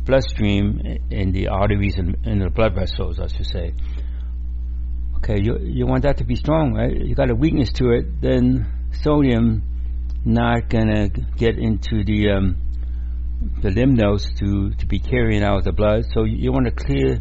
bloodstream 0.04 0.80
in 1.10 1.32
the 1.32 1.48
arteries 1.48 1.96
and 1.96 2.16
in 2.24 2.38
the 2.38 2.50
blood 2.50 2.74
vessels, 2.74 3.18
I 3.18 3.26
should 3.26 3.46
say. 3.46 3.74
Okay, 5.24 5.40
you 5.42 5.56
you 5.58 5.87
want 5.87 6.02
that 6.02 6.18
to 6.18 6.24
be 6.24 6.37
strong, 6.37 6.74
right? 6.74 6.94
You 6.94 7.14
got 7.14 7.30
a 7.30 7.34
weakness 7.34 7.72
to 7.76 7.92
it, 7.92 8.20
then 8.20 8.66
sodium 9.02 9.62
not 10.22 10.68
gonna 10.68 11.08
get 11.08 11.56
into 11.58 12.04
the 12.04 12.28
um, 12.28 12.58
the 13.62 13.70
lymph 13.70 13.96
nodes 13.96 14.28
to 14.40 14.74
to 14.74 14.87
be 14.87 14.98
carrying 14.98 15.42
out 15.42 15.64
the 15.64 15.72
blood. 15.72 16.04
So 16.12 16.24
you, 16.24 16.37
you 16.37 16.52
want 16.52 16.66
to 16.66 16.72
clear 16.72 17.20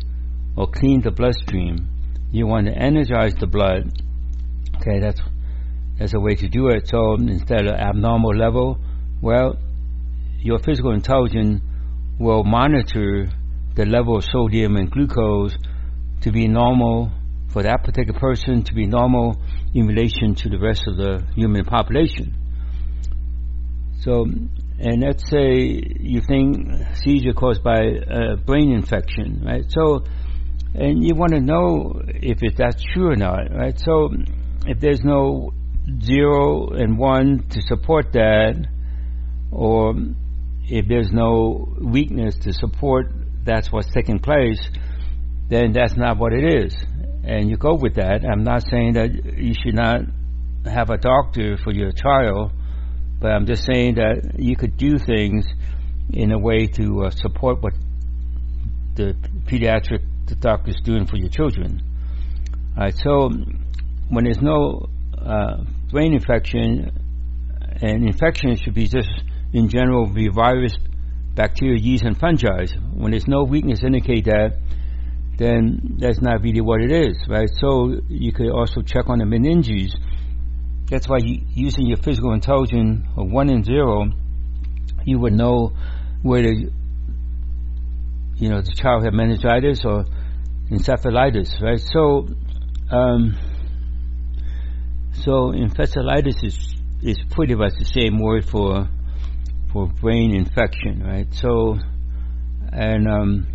or 0.57 0.67
clean 0.67 0.99
the 0.99 1.11
bloodstream. 1.11 1.87
You 2.29 2.45
want 2.45 2.67
to 2.67 2.73
energize 2.73 3.35
the 3.35 3.47
blood. 3.47 3.97
Okay, 4.75 4.99
that's 4.99 5.21
that's 5.97 6.13
a 6.13 6.19
way 6.19 6.35
to 6.35 6.49
do 6.49 6.67
it. 6.67 6.89
So 6.89 7.15
instead 7.15 7.67
of 7.67 7.71
abnormal 7.71 8.35
level, 8.35 8.79
well, 9.21 9.57
your 10.39 10.59
physical 10.59 10.91
intelligence 10.91 11.61
will 12.19 12.43
monitor 12.43 13.29
the 13.75 13.85
level 13.85 14.17
of 14.17 14.25
sodium 14.25 14.75
and 14.75 14.91
glucose 14.91 15.55
to 16.19 16.33
be 16.33 16.49
normal 16.49 17.13
for 17.53 17.63
that 17.63 17.83
particular 17.83 18.19
person 18.19 18.63
to 18.63 18.73
be 18.73 18.87
normal 18.87 19.39
in 19.75 19.85
relation 19.85 20.33
to 20.33 20.49
the 20.49 20.57
rest 20.57 20.83
of 20.87 20.97
the 20.97 21.23
human 21.35 21.63
population. 21.63 22.35
So, 24.01 24.25
and 24.79 25.01
let's 25.01 25.29
say 25.29 25.81
you 25.99 26.21
think 26.27 26.67
seizure 27.03 27.33
caused 27.33 27.63
by 27.63 27.79
a 27.79 28.35
brain 28.35 28.73
infection, 28.73 29.43
right? 29.45 29.63
So, 29.69 30.03
and 30.73 31.03
you 31.07 31.13
want 31.13 31.33
to 31.33 31.39
know 31.39 32.01
if 32.07 32.39
it's 32.41 32.57
that's 32.57 32.83
true 32.83 33.11
or 33.11 33.15
not, 33.15 33.51
right? 33.55 33.79
So, 33.79 34.09
if 34.65 34.79
there's 34.79 35.03
no 35.03 35.53
zero 36.01 36.69
and 36.69 36.97
one 36.97 37.45
to 37.49 37.61
support 37.61 38.13
that, 38.13 38.65
or 39.51 39.93
if 40.65 40.87
there's 40.87 41.11
no 41.11 41.75
weakness 41.79 42.35
to 42.39 42.53
support 42.53 43.11
that's 43.45 43.71
what's 43.71 43.91
taking 43.91 44.19
place, 44.19 44.59
then 45.49 45.73
that's 45.73 45.95
not 45.95 46.17
what 46.17 46.33
it 46.33 46.65
is. 46.65 46.75
And 47.23 47.49
you 47.49 47.57
go 47.57 47.75
with 47.75 47.95
that. 47.95 48.25
I'm 48.29 48.43
not 48.43 48.63
saying 48.69 48.93
that 48.93 49.11
you 49.37 49.53
should 49.53 49.75
not 49.75 50.01
have 50.65 50.89
a 50.89 50.97
doctor 50.97 51.57
for 51.63 51.71
your 51.71 51.91
child, 51.91 52.51
but 53.19 53.31
I'm 53.31 53.45
just 53.45 53.65
saying 53.65 53.95
that 53.95 54.35
you 54.37 54.55
could 54.55 54.77
do 54.77 54.97
things 54.97 55.45
in 56.11 56.31
a 56.31 56.37
way 56.37 56.67
to 56.67 57.05
uh, 57.05 57.09
support 57.09 57.61
what 57.61 57.73
the 58.95 59.15
pediatric 59.45 60.01
the 60.27 60.59
is 60.67 60.75
doing 60.83 61.05
for 61.05 61.17
your 61.17 61.29
children. 61.29 61.81
All 62.75 62.83
right, 62.83 62.95
so 62.95 63.29
when 64.09 64.23
there's 64.23 64.41
no 64.41 64.89
uh, 65.17 65.63
brain 65.91 66.13
infection, 66.13 66.91
and 67.81 68.05
infection 68.05 68.55
should 68.55 68.73
be 68.73 68.87
just 68.87 69.09
in 69.53 69.69
general 69.69 70.07
be 70.07 70.29
virus, 70.29 70.73
bacteria, 71.35 71.79
yeast, 71.79 72.03
and 72.03 72.17
fungi. 72.17 72.65
When 72.93 73.11
there's 73.11 73.27
no 73.27 73.43
weakness 73.43 73.83
indicate 73.83 74.25
that, 74.25 74.57
then 75.37 75.97
that's 75.99 76.21
not 76.21 76.41
really 76.41 76.61
what 76.61 76.81
it 76.81 76.91
is, 76.91 77.17
right? 77.27 77.49
So 77.59 77.99
you 78.07 78.31
could 78.31 78.49
also 78.49 78.81
check 78.81 79.09
on 79.09 79.19
the 79.19 79.25
meninges. 79.25 79.93
That's 80.89 81.07
why 81.07 81.19
using 81.21 81.87
your 81.87 81.97
physical 81.97 82.33
intelligence 82.33 83.05
of 83.17 83.31
one 83.31 83.49
and 83.49 83.65
zero, 83.65 84.11
you 85.05 85.19
would 85.19 85.33
know 85.33 85.73
whether 86.21 86.51
you 88.35 88.49
know 88.49 88.61
the 88.61 88.73
child 88.75 89.03
had 89.03 89.13
meningitis 89.13 89.83
or 89.85 90.05
encephalitis, 90.69 91.61
right? 91.61 91.79
So, 91.79 92.27
um, 92.91 93.35
so 95.23 95.51
encephalitis 95.51 96.43
is 96.43 96.75
is 97.01 97.17
pretty 97.31 97.55
much 97.55 97.73
the 97.79 97.85
same 97.85 98.19
word 98.19 98.45
for 98.45 98.87
for 99.71 99.87
brain 99.87 100.35
infection, 100.35 101.03
right? 101.03 101.27
So, 101.33 101.79
and 102.71 103.07
um, 103.07 103.47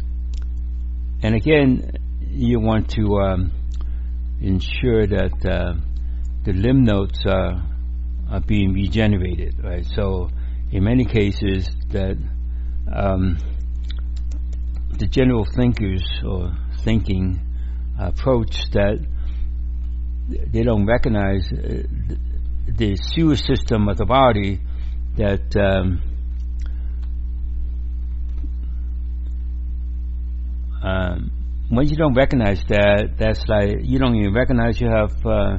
and 1.23 1.35
again, 1.35 1.93
you 2.21 2.61
want 2.61 2.91
to 2.91 3.19
um, 3.19 3.53
ensure 4.41 5.07
that 5.07 5.33
uh, 5.45 5.75
the 6.45 6.53
lymph 6.53 6.87
nodes 6.87 7.27
are, 7.27 7.63
are 8.31 8.41
being 8.41 8.73
regenerated, 8.73 9.57
right? 9.63 9.85
So, 9.95 10.31
in 10.71 10.85
many 10.85 11.05
cases, 11.05 11.69
that 11.91 12.17
um, 12.93 13.39
the 14.99 15.07
general 15.07 15.45
thinkers 15.45 16.05
or 16.25 16.57
thinking 16.85 17.41
approach 17.99 18.71
that 18.73 19.05
they 20.29 20.63
don't 20.63 20.87
recognize 20.87 21.51
uh, 21.53 21.83
the 22.67 22.97
sewer 22.97 23.37
system 23.37 23.89
of 23.89 23.97
the 23.97 24.05
body 24.05 24.61
that 25.17 25.57
um, 25.57 26.01
um, 30.83 31.31
once 31.71 31.91
you 31.91 31.97
don't 31.97 32.15
recognize 32.15 32.63
that, 32.69 33.17
that's 33.19 33.47
like 33.49 33.79
you 33.83 33.99
don't 33.99 34.15
even 34.15 34.33
recognize 34.33 34.81
you 34.81 34.89
have 34.89 35.13
uh, 35.27 35.59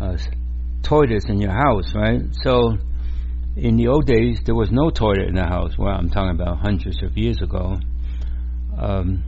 uh, 0.00 0.16
toilets 0.82 1.26
in 1.28 1.40
your 1.40 1.52
house, 1.52 1.94
right? 1.94 2.20
So 2.42 2.76
in 3.56 3.76
the 3.76 3.88
old 3.88 4.06
days, 4.06 4.40
there 4.44 4.54
was 4.54 4.70
no 4.70 4.90
toilet 4.90 5.28
in 5.28 5.34
the 5.34 5.44
house. 5.44 5.76
Well, 5.78 5.94
I'm 5.94 6.10
talking 6.10 6.30
about 6.30 6.58
hundreds 6.58 7.02
of 7.02 7.16
years 7.16 7.40
ago. 7.42 7.76
Um, 8.78 9.24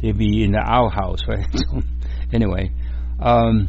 they'd 0.00 0.16
be 0.16 0.44
in 0.44 0.52
the 0.52 0.62
outhouse, 0.64 1.20
right? 1.28 1.46
so, 1.54 1.82
anyway, 2.32 2.70
um, 3.20 3.68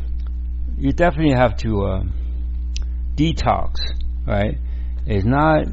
you 0.77 0.91
definitely 0.91 1.35
have 1.35 1.57
to 1.57 1.83
uh, 1.83 2.03
detox, 3.15 3.75
right? 4.25 4.57
It's 5.05 5.25
not 5.25 5.65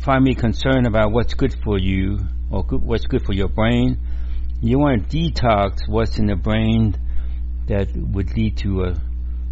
primarily 0.00 0.34
concerned 0.34 0.86
about 0.86 1.12
what's 1.12 1.34
good 1.34 1.54
for 1.64 1.78
you 1.78 2.18
or 2.50 2.64
good, 2.64 2.82
what's 2.82 3.06
good 3.06 3.24
for 3.24 3.32
your 3.32 3.48
brain. 3.48 3.98
You 4.60 4.78
want 4.78 5.10
to 5.10 5.16
detox 5.16 5.88
what's 5.88 6.18
in 6.18 6.26
the 6.26 6.36
brain 6.36 6.94
that 7.68 7.88
would 7.94 8.36
lead 8.36 8.56
to 8.58 8.84
a, 8.84 8.94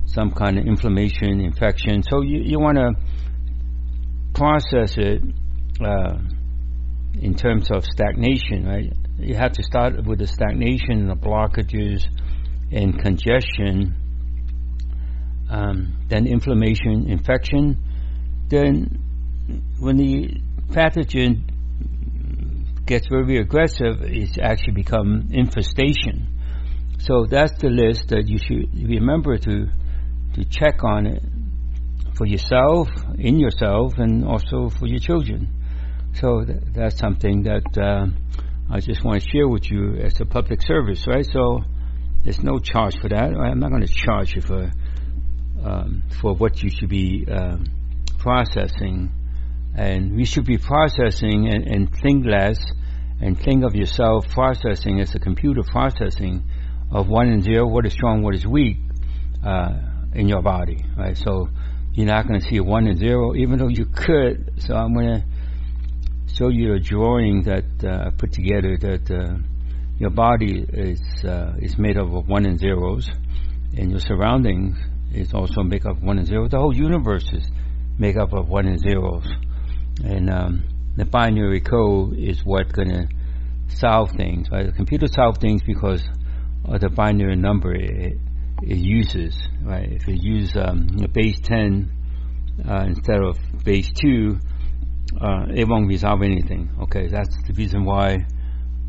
some 0.07 0.31
kind 0.33 0.59
of 0.59 0.67
inflammation, 0.67 1.41
infection. 1.41 2.03
So 2.03 2.23
you, 2.23 2.41
you 2.45 2.59
want 2.59 2.79
to 2.79 2.93
process 4.35 4.97
it 4.97 5.23
uh, 5.85 6.19
in 7.21 7.35
terms 7.35 7.71
of 7.71 7.85
stagnation, 7.85 8.67
right? 8.67 8.93
You 9.19 9.35
have 9.37 9.53
to 9.53 9.63
start 9.63 10.05
with 10.05 10.19
the 10.19 10.27
stagnation, 10.27 11.09
the 11.09 11.15
blockages, 11.15 12.05
and 12.73 12.99
congestion, 12.99 13.95
um, 15.51 15.97
then 16.09 16.27
inflammation, 16.27 17.09
infection. 17.09 17.79
Then, 18.49 18.99
when 19.79 19.97
the 19.97 20.41
pathogen 20.69 21.49
gets 22.87 23.09
very 23.09 23.39
aggressive, 23.39 24.03
it's 24.03 24.39
actually 24.41 24.75
become 24.75 25.29
infestation. 25.33 26.29
So 26.99 27.27
that's 27.29 27.53
the 27.61 27.69
list 27.69 28.09
that 28.09 28.29
you 28.29 28.39
should 28.39 28.73
remember 28.89 29.37
to 29.39 29.67
to 30.35 30.45
check 30.45 30.83
on 30.83 31.07
it 31.07 31.23
for 32.17 32.27
yourself, 32.27 32.89
in 33.19 33.39
yourself, 33.39 33.95
and 33.99 34.25
also 34.25 34.69
for 34.69 34.87
your 34.87 34.99
children. 34.99 35.49
So 36.15 36.45
th- 36.45 36.59
that's 36.73 36.99
something 36.99 37.43
that 37.45 37.67
uh, 37.79 38.07
I 38.71 38.81
just 38.81 39.05
want 39.05 39.23
to 39.23 39.29
share 39.29 39.49
with 39.49 39.71
you 39.71 39.97
as 39.97 40.21
a 40.21 40.25
public 40.25 40.63
service, 40.63 41.07
right? 41.07 41.27
So 41.27 41.63
there's 42.23 42.43
no 42.43 42.59
charge 42.59 42.99
for 43.01 43.09
that. 43.09 43.35
I'm 43.35 43.61
not 43.61 43.71
going 43.71 43.87
to 43.87 43.93
charge 43.93 44.35
you 44.35 44.43
for 44.43 44.71
um, 45.63 46.03
for 46.21 46.35
what 46.35 46.63
you 46.63 46.71
should 46.71 46.89
be 46.89 47.27
uh, 47.31 47.57
processing 48.19 49.13
and 49.75 50.17
we 50.17 50.25
should 50.25 50.45
be 50.45 50.59
processing 50.59 51.49
and, 51.49 51.67
and 51.67 51.95
think 52.01 52.25
less 52.25 52.59
and 53.21 53.39
think 53.39 53.65
of 53.65 53.75
yourself 53.75 54.29
processing 54.29 55.01
as 55.01 55.15
a 55.15 55.19
computer 55.19 55.63
processing 55.63 56.45
of 56.91 57.09
one 57.09 57.29
and 57.29 57.43
zero, 57.43 57.67
what 57.67 57.87
is 57.87 57.93
strong, 57.93 58.23
what 58.23 58.35
is 58.35 58.47
weak 58.47 58.77
uh, 59.45 59.77
in 60.15 60.29
your 60.29 60.43
body, 60.43 60.85
right? 60.97 61.17
So 61.17 61.49
you're 61.93 62.07
not 62.07 62.29
going 62.29 62.41
to 62.41 62.47
see 62.47 62.61
one 62.61 62.87
and 62.87 62.99
zero, 62.99 63.35
even 63.35 63.59
though 63.59 63.69
you 63.69 63.87
could. 63.87 64.63
So 64.63 64.75
I'm 64.75 64.95
going 64.95 65.21
to 65.21 66.35
show 66.35 66.49
you 66.49 66.75
a 66.75 66.79
drawing 66.79 67.43
that 67.45 67.65
uh, 67.83 68.09
I 68.09 68.11
put 68.11 68.33
together 68.33 68.77
that 68.79 69.11
uh, 69.11 69.39
your 69.99 70.11
body 70.11 70.65
is 70.69 71.01
uh, 71.25 71.55
is 71.59 71.79
made 71.79 71.97
up 71.97 72.13
of 72.13 72.29
one 72.29 72.47
and 72.47 72.59
zeros, 72.59 73.09
and 73.77 73.91
your 73.91 74.01
surroundings 74.01 74.77
is 75.13 75.33
also 75.33 75.63
made 75.63 75.87
up 75.87 75.97
of 75.97 76.03
one 76.03 76.19
and 76.19 76.27
zero. 76.27 76.49
The 76.49 76.59
whole 76.59 76.75
universe 76.75 77.29
is 77.33 77.49
made 77.99 78.17
up 78.17 78.33
of 78.33 78.49
one 78.49 78.67
and 78.67 78.81
zeros 78.81 79.27
and 80.03 80.31
um, 80.31 80.65
the 80.97 81.05
binary 81.05 81.61
code 81.61 82.17
is 82.19 82.45
what 82.45 82.73
going 82.73 82.89
to 82.89 83.09
solve 83.69 84.11
things. 84.17 84.49
Right? 84.51 84.67
The 84.67 84.73
computer 84.73 85.07
solves 85.07 85.39
things 85.39 85.63
because 85.63 86.05
of 86.65 86.81
the 86.81 86.89
binary 86.89 87.37
number 87.37 87.75
it, 87.75 88.19
it 88.63 88.79
uses. 88.79 89.37
Right? 89.63 89.93
If 89.93 90.09
it 90.09 90.23
uses 90.23 90.57
um, 90.57 90.89
base 91.13 91.41
10 91.43 91.91
uh, 92.69 92.85
instead 92.87 93.21
of 93.23 93.37
base 93.65 93.91
2, 94.01 94.39
uh, 95.21 95.47
it 95.55 95.69
won't 95.69 95.89
resolve 95.89 96.23
anything. 96.23 96.71
Okay, 96.83 97.09
that's 97.09 97.37
the 97.47 97.53
reason 97.55 97.85
why 97.85 98.27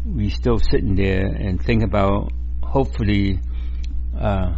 we 0.06 0.30
still 0.30 0.60
sitting 0.60 0.96
there 0.96 1.26
and 1.26 1.62
think 1.62 1.84
about 1.84 2.32
hopefully 2.64 3.40
uh, 4.20 4.54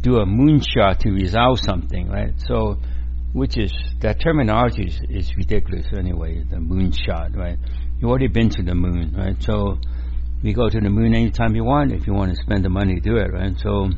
do 0.00 0.16
a 0.16 0.26
moonshot 0.26 0.98
to 0.98 1.10
resolve 1.10 1.60
something, 1.60 2.08
right? 2.08 2.32
So 2.46 2.78
which 3.32 3.56
is 3.56 3.72
that 4.00 4.20
terminology 4.20 4.84
is, 4.84 5.00
is 5.08 5.36
ridiculous 5.36 5.86
anyway. 5.96 6.42
The 6.42 6.56
moonshot, 6.56 7.36
right? 7.36 7.58
You've 7.98 8.10
already 8.10 8.28
been 8.28 8.50
to 8.50 8.62
the 8.62 8.74
moon, 8.74 9.14
right? 9.16 9.36
So 9.42 9.78
we 10.42 10.52
go 10.52 10.68
to 10.68 10.80
the 10.80 10.90
moon 10.90 11.14
anytime 11.14 11.54
you 11.54 11.64
want 11.64 11.92
if 11.92 12.06
you 12.06 12.14
want 12.14 12.30
to 12.30 12.36
spend 12.36 12.64
the 12.64 12.70
money 12.70 13.00
do 13.00 13.16
it, 13.16 13.32
right? 13.32 13.58
So 13.58 13.90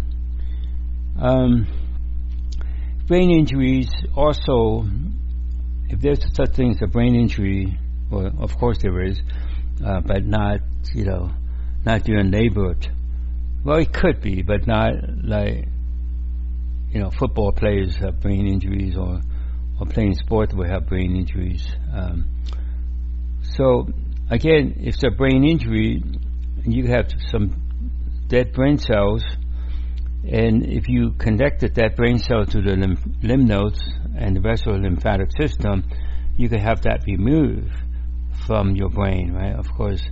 um, 1.19 1.67
brain 3.07 3.31
injuries 3.31 3.91
also, 4.17 4.87
if 5.89 6.01
there's 6.01 6.25
such 6.35 6.55
thing 6.55 6.71
as 6.71 6.83
a 6.83 6.87
brain 6.87 7.15
injury, 7.15 7.79
well, 8.11 8.33
of 8.41 8.57
course 8.57 8.79
there 8.83 9.03
is, 9.03 9.21
uh, 9.85 10.01
but 10.01 10.25
not 10.25 10.61
you 10.95 11.05
know, 11.05 11.31
not 11.85 12.05
during 12.05 12.31
labor. 12.31 12.75
Well, 13.65 13.79
it 13.79 13.93
could 13.93 14.21
be, 14.21 14.43
but 14.43 14.67
not 14.67 14.93
like 15.23 15.67
you 16.93 17.01
know, 17.01 17.11
football 17.11 17.53
players 17.53 17.97
have 17.97 18.21
brain 18.21 18.47
injuries 18.47 18.97
or, 18.97 19.21
or 19.81 19.87
playing 19.87 20.15
sport 20.15 20.53
will 20.53 20.69
have 20.69 20.87
brain 20.87 21.17
injuries. 21.17 21.67
Um, 21.93 22.29
so 23.43 23.89
again, 24.29 24.77
if 24.81 24.95
it's 24.95 25.05
a 25.05 25.11
brain 25.11 25.45
injury, 25.45 26.03
you 26.65 26.87
have 26.89 27.11
some 27.31 27.55
dead 28.29 28.53
brain 28.53 28.79
cells, 28.79 29.25
and 30.25 30.67
if 30.67 30.89
you 30.89 31.13
connected 31.13 31.75
that 31.77 31.97
brain 31.97 32.19
cell 32.19 32.45
to 32.45 32.61
the 32.61 32.77
lymph, 32.77 33.01
lymph 33.23 33.49
nodes 33.49 33.83
and 34.17 34.37
the 34.37 34.41
rest 34.41 34.67
of 34.67 34.75
the 34.75 34.81
lymphatic 34.81 35.31
system, 35.41 35.85
you 36.37 36.49
could 36.49 36.61
have 36.61 36.83
that 36.83 37.05
removed 37.07 37.73
from 38.47 38.75
your 38.77 38.89
brain, 38.89 39.33
right? 39.33 39.55
Of 39.55 39.71
course, 39.73 40.03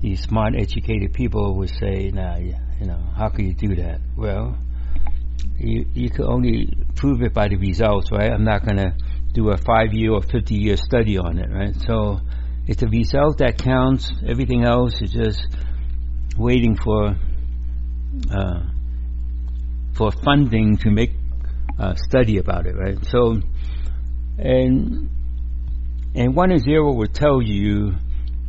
these 0.00 0.20
smart, 0.22 0.54
educated 0.56 1.12
people 1.12 1.56
would 1.56 1.70
say, 1.70 2.10
"Nah, 2.12 2.36
you 2.36 2.54
know, 2.86 3.00
how 3.16 3.28
can 3.28 3.46
you 3.46 3.54
do 3.54 3.76
that?" 3.76 4.00
Well, 4.16 4.56
you 5.58 5.86
you 5.94 6.10
can 6.10 6.24
only 6.24 6.72
prove 6.94 7.22
it 7.22 7.34
by 7.34 7.48
the 7.48 7.56
results, 7.56 8.10
right? 8.12 8.30
I'm 8.30 8.44
not 8.44 8.64
going 8.64 8.76
to 8.76 8.94
do 9.32 9.50
a 9.50 9.56
five 9.56 9.92
year 9.92 10.12
or 10.12 10.22
50 10.22 10.54
year 10.54 10.76
study 10.76 11.18
on 11.18 11.38
it, 11.38 11.50
right? 11.50 11.74
So 11.86 12.20
it's 12.66 12.80
the 12.80 12.88
result 12.88 13.38
that 13.38 13.58
counts. 13.58 14.12
Everything 14.26 14.64
else 14.64 15.00
is 15.00 15.10
just 15.10 15.46
waiting 16.36 16.76
for 16.76 17.16
uh, 18.30 18.60
for 19.94 20.12
funding 20.24 20.76
to 20.78 20.90
make 20.90 21.12
a 21.78 21.96
study 21.96 22.38
about 22.38 22.66
it, 22.66 22.76
right? 22.76 22.98
So, 23.06 23.40
and 24.38 25.10
and 26.14 26.34
one 26.34 26.50
and 26.50 26.62
zero 26.62 26.92
will 26.92 27.06
tell 27.08 27.42
you 27.42 27.94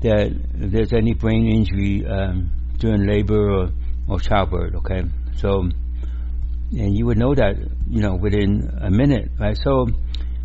that 0.02 0.28
if 0.28 0.72
there's 0.72 0.94
any 0.94 1.14
brain 1.14 1.48
injury 1.48 2.06
um, 2.06 2.52
during 2.78 3.06
labor 3.06 3.52
or, 3.52 3.70
or 4.08 4.20
childbirth, 4.20 4.76
okay? 4.76 5.04
So, 5.36 5.70
and 6.72 6.96
you 6.96 7.06
would 7.06 7.18
know 7.18 7.34
that, 7.34 7.56
you 7.90 8.02
know, 8.02 8.16
within 8.16 8.70
a 8.82 8.92
minute, 8.92 9.32
right? 9.40 9.58
So, 9.64 9.88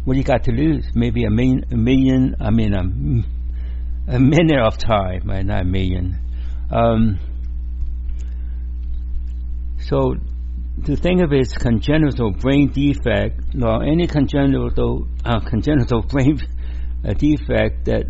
what 0.05 0.15
do 0.15 0.19
you 0.19 0.25
got 0.25 0.45
to 0.45 0.53
lose? 0.53 0.87
Maybe 0.95 1.25
a 1.25 1.31
million, 1.31 1.65
a 1.71 1.77
million 1.77 2.37
I 2.41 2.51
mean, 2.51 2.75
a, 2.75 4.15
a 4.17 4.19
minute 4.19 4.61
of 4.61 4.79
time, 4.79 5.23
right? 5.27 5.45
Not 5.45 5.63
a 5.63 5.65
million. 5.65 6.19
Um, 6.71 7.19
so, 9.81 10.17
to 10.87 10.97
think 10.97 11.23
of 11.23 11.33
it 11.33 11.41
as 11.41 11.53
congenital 11.53 12.33
brain 12.33 12.73
defect, 12.73 13.41
or 13.63 13.85
any 13.85 14.07
congenital 14.07 15.07
uh, 15.25 15.41
congenital 15.41 16.03
brain 16.09 16.41
uh, 17.07 17.13
defect 17.13 17.85
that 17.85 18.05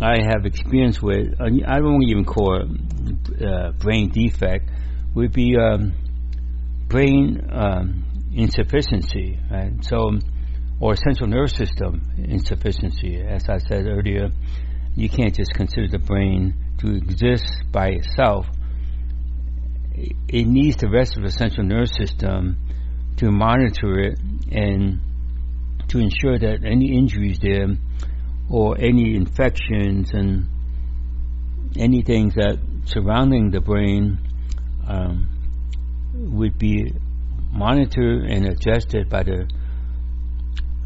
I 0.00 0.18
have 0.22 0.46
experience 0.46 1.02
with, 1.02 1.40
uh, 1.40 1.44
I 1.66 1.78
don't 1.78 2.02
even 2.04 2.24
call 2.24 2.62
it 2.62 3.42
uh, 3.42 3.72
brain 3.72 4.10
defect, 4.10 4.70
would 5.14 5.32
be 5.32 5.56
um, 5.56 5.94
brain 6.88 7.48
um, 7.52 8.04
insufficiency, 8.34 9.38
right? 9.50 9.72
So, 9.84 10.18
or 10.80 10.94
central 10.96 11.28
nervous 11.28 11.54
system 11.54 12.02
insufficiency. 12.18 13.20
As 13.20 13.48
I 13.48 13.58
said 13.58 13.86
earlier, 13.86 14.28
you 14.94 15.08
can't 15.08 15.34
just 15.34 15.52
consider 15.54 15.88
the 15.88 15.98
brain 15.98 16.54
to 16.78 16.94
exist 16.94 17.46
by 17.72 17.88
itself. 17.88 18.46
It 19.94 20.46
needs 20.46 20.76
the 20.76 20.90
rest 20.90 21.16
of 21.16 21.22
the 21.22 21.30
central 21.30 21.66
nervous 21.66 21.92
system 21.96 22.56
to 23.16 23.30
monitor 23.30 23.98
it 23.98 24.18
and 24.52 25.00
to 25.88 25.98
ensure 25.98 26.38
that 26.38 26.64
any 26.64 26.96
injuries 26.96 27.38
there 27.40 27.68
or 28.50 28.76
any 28.78 29.14
infections 29.14 30.10
and 30.12 30.48
anything 31.78 32.30
that 32.36 32.58
surrounding 32.84 33.50
the 33.50 33.60
brain 33.60 34.18
um, 34.86 35.35
would 36.16 36.58
be 36.58 36.92
monitored 37.52 38.24
and 38.30 38.46
adjusted 38.46 39.08
by 39.08 39.22
the 39.22 39.48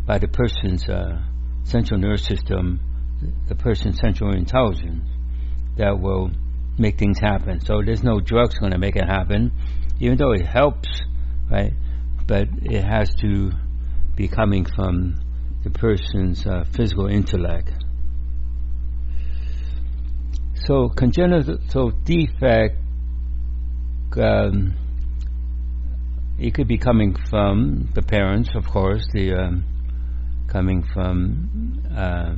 by 0.07 0.19
the 0.19 0.29
person's 0.29 0.89
uh, 0.89 1.23
central 1.65 2.01
nervous 2.01 2.25
system, 2.25 2.81
the 3.49 3.55
person's 3.55 3.99
central 4.01 4.35
intelligence 4.35 5.09
that 5.77 6.01
will 6.01 6.31
make 6.79 6.99
things 6.99 7.19
happen. 7.19 7.61
So 7.61 7.83
there's 7.85 8.03
no 8.03 8.21
drugs 8.21 8.59
going 8.59 8.73
to 8.73 8.79
make 8.79 8.97
it 8.97 9.07
happen, 9.07 9.53
even 10.01 10.17
though 10.17 10.33
it 10.33 10.45
helps, 10.47 10.89
right? 11.51 11.73
But 12.27 12.49
it 12.63 12.83
has 12.83 13.15
to 13.17 13.53
be 14.17 14.29
coming 14.29 14.65
from 14.65 15.21
the 15.63 15.71
person's 15.71 16.47
uh, 16.47 16.65
physical 16.73 17.07
intellect. 17.07 17.73
So 20.67 20.89
congenital 20.89 21.91
defect, 22.05 22.77
um, 24.17 24.75
it 26.41 26.55
could 26.55 26.69
be 26.69 26.79
coming 26.79 27.15
from 27.29 27.91
the 27.95 28.03
parents, 28.03 28.51
of 28.55 28.67
course, 28.67 29.07
the 29.13 29.35
um, 29.35 29.65
coming 30.49 30.83
from 30.83 31.83
uh, 31.95 32.35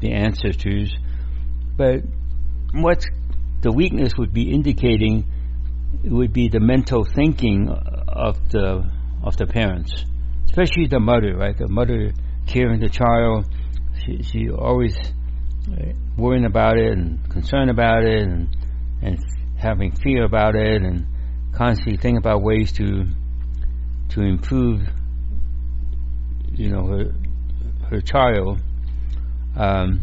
the 0.00 0.12
ancestors, 0.12 0.94
but 1.76 2.02
what 2.72 3.04
the 3.62 3.72
weakness 3.72 4.12
would 4.18 4.32
be 4.32 4.52
indicating 4.52 5.24
would 6.04 6.32
be 6.32 6.48
the 6.48 6.60
mental 6.60 7.04
thinking 7.04 7.68
of 7.68 8.36
the 8.50 8.88
of 9.24 9.36
the 9.38 9.46
parents 9.46 10.04
especially 10.56 10.86
the 10.86 11.00
mother, 11.00 11.36
right? 11.36 11.56
The 11.56 11.68
mother 11.68 12.12
caring 12.46 12.80
the 12.80 12.88
child, 12.88 13.46
she 14.00 14.22
she 14.22 14.48
always 14.48 14.96
uh, 15.70 15.92
worrying 16.16 16.46
about 16.46 16.78
it 16.78 16.92
and 16.92 17.28
concerned 17.28 17.70
about 17.70 18.04
it 18.04 18.22
and 18.22 18.48
and 19.02 19.18
having 19.58 19.92
fear 19.92 20.24
about 20.24 20.54
it 20.54 20.82
and 20.82 21.06
constantly 21.56 21.96
thinking 21.96 22.18
about 22.18 22.42
ways 22.42 22.72
to 22.72 23.06
to 24.10 24.20
improve, 24.20 24.82
you 26.52 26.68
know, 26.68 26.86
her 26.86 27.14
her 27.90 28.00
child. 28.00 28.60
Um, 29.56 30.00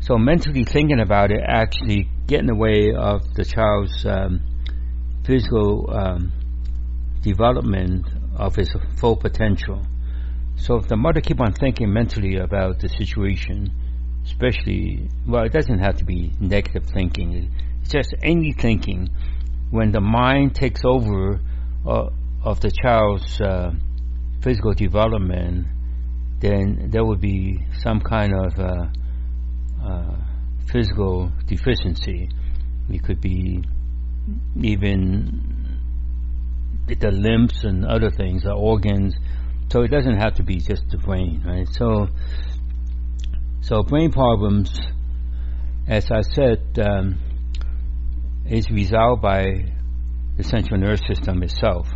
so 0.00 0.16
mentally 0.16 0.64
thinking 0.64 1.00
about 1.00 1.30
it 1.30 1.42
actually 1.46 2.08
get 2.26 2.40
in 2.40 2.46
the 2.46 2.54
way 2.54 2.94
of 2.94 3.34
the 3.34 3.44
child's 3.44 4.06
um, 4.06 4.40
physical 5.24 5.90
um, 5.92 6.32
development 7.22 8.06
of 8.36 8.56
his 8.56 8.74
full 8.96 9.16
potential. 9.16 9.82
So 10.56 10.76
if 10.76 10.88
the 10.88 10.96
mother 10.96 11.20
keep 11.20 11.40
on 11.40 11.52
thinking 11.52 11.92
mentally 11.92 12.36
about 12.36 12.80
the 12.80 12.88
situation, 12.88 13.70
especially, 14.24 15.08
well, 15.26 15.44
it 15.44 15.52
doesn't 15.52 15.80
have 15.80 15.96
to 15.98 16.04
be 16.04 16.32
negative 16.40 16.86
thinking. 16.86 17.50
It's 17.82 17.90
just 17.90 18.14
any 18.22 18.52
thinking. 18.52 19.10
When 19.70 19.92
the 19.92 20.00
mind 20.00 20.54
takes 20.54 20.82
over 20.84 21.40
uh, 21.86 22.10
of 22.44 22.60
the 22.60 22.70
child's 22.70 23.40
uh, 23.40 23.70
physical 24.42 24.72
development, 24.74 25.66
then 26.40 26.90
there 26.90 27.04
would 27.04 27.20
be 27.20 27.58
some 27.82 28.00
kind 28.00 28.32
of 28.34 28.58
uh, 28.58 28.86
uh 29.84 30.16
physical 30.72 31.30
deficiency. 31.46 32.28
It 32.88 33.02
could 33.04 33.20
be 33.20 33.62
even 34.60 35.78
the 36.86 37.10
limbs 37.10 37.64
and 37.64 37.84
other 37.84 38.10
things, 38.10 38.42
the 38.42 38.52
organs. 38.52 39.14
So 39.70 39.82
it 39.82 39.88
doesn't 39.88 40.18
have 40.18 40.34
to 40.36 40.42
be 40.42 40.60
just 40.60 40.88
the 40.90 40.98
brain, 40.98 41.42
right? 41.46 41.68
So, 41.68 42.08
so 43.60 43.82
brain 43.82 44.10
problems, 44.10 44.76
as 45.86 46.10
I 46.10 46.22
said, 46.22 46.78
um, 46.80 47.18
is 48.50 48.68
resolved 48.70 49.22
by 49.22 49.64
the 50.36 50.44
central 50.44 50.80
nervous 50.80 51.00
system 51.06 51.42
itself. 51.42 51.88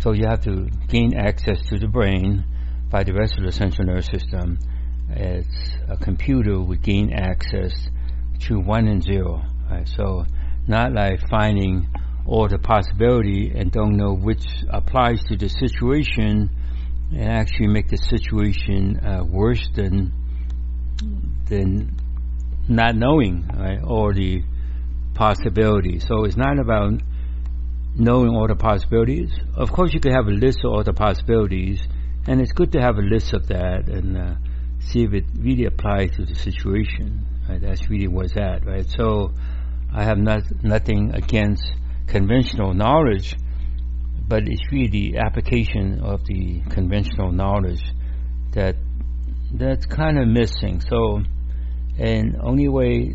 So 0.00 0.12
you 0.12 0.26
have 0.26 0.42
to 0.44 0.70
gain 0.88 1.16
access 1.16 1.58
to 1.68 1.78
the 1.78 1.88
brain 1.88 2.44
by 2.90 3.04
the 3.04 3.12
rest 3.12 3.34
of 3.38 3.44
the 3.44 3.52
central 3.52 3.86
nervous 3.86 4.06
system. 4.06 4.58
As 5.14 5.44
a 5.88 5.96
computer 5.96 6.60
would 6.60 6.82
gain 6.82 7.12
access 7.12 7.72
to 8.40 8.60
one 8.60 8.86
and 8.86 9.02
zero. 9.02 9.42
Right? 9.70 9.88
So 9.88 10.24
not 10.66 10.92
like 10.92 11.28
finding 11.28 11.88
or 12.24 12.48
the 12.48 12.58
possibility 12.58 13.52
and 13.54 13.72
don't 13.72 13.96
know 13.96 14.14
which 14.14 14.44
applies 14.68 15.20
to 15.24 15.36
the 15.36 15.48
situation 15.48 16.48
and 17.12 17.28
actually 17.28 17.66
make 17.66 17.88
the 17.88 17.96
situation 17.96 19.00
uh, 19.04 19.24
worse 19.24 19.68
than 19.74 20.12
than 21.46 21.96
not 22.68 22.94
knowing 22.94 23.48
right, 23.58 23.80
or 23.82 24.14
the 24.14 24.42
possibilities. 25.20 26.06
So 26.08 26.24
it's 26.24 26.38
not 26.38 26.58
about 26.58 27.02
knowing 27.94 28.30
all 28.34 28.48
the 28.48 28.56
possibilities. 28.56 29.30
Of 29.54 29.70
course, 29.70 29.92
you 29.92 30.00
could 30.00 30.12
have 30.12 30.28
a 30.28 30.36
list 30.44 30.60
of 30.64 30.72
all 30.72 30.82
the 30.82 30.94
possibilities, 30.94 31.78
and 32.26 32.40
it's 32.40 32.52
good 32.52 32.72
to 32.72 32.80
have 32.80 32.96
a 32.96 33.02
list 33.02 33.34
of 33.34 33.48
that 33.48 33.90
and 33.90 34.16
uh, 34.16 34.34
see 34.78 35.02
if 35.02 35.12
it 35.12 35.24
really 35.38 35.66
applies 35.66 36.16
to 36.16 36.24
the 36.24 36.34
situation. 36.34 37.26
Right? 37.46 37.60
That's 37.60 37.90
really 37.90 38.08
what's 38.08 38.34
at, 38.34 38.64
right? 38.64 38.88
So 38.88 39.32
I 39.92 40.04
have 40.04 40.16
not 40.16 40.42
nothing 40.62 41.12
against 41.12 41.70
conventional 42.06 42.72
knowledge, 42.72 43.36
but 44.26 44.44
it's 44.46 44.72
really 44.72 44.88
the 44.88 45.18
application 45.18 46.00
of 46.00 46.24
the 46.24 46.62
conventional 46.70 47.30
knowledge 47.30 47.84
that 48.52 48.76
that's 49.52 49.84
kind 49.84 50.18
of 50.18 50.28
missing. 50.28 50.80
So, 50.80 51.20
and 51.98 52.38
only 52.40 52.68
way 52.68 53.12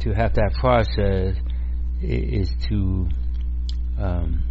to 0.00 0.12
have 0.12 0.34
that 0.34 0.54
process 0.54 1.36
is 2.00 2.52
to 2.68 3.08
um, 3.98 4.42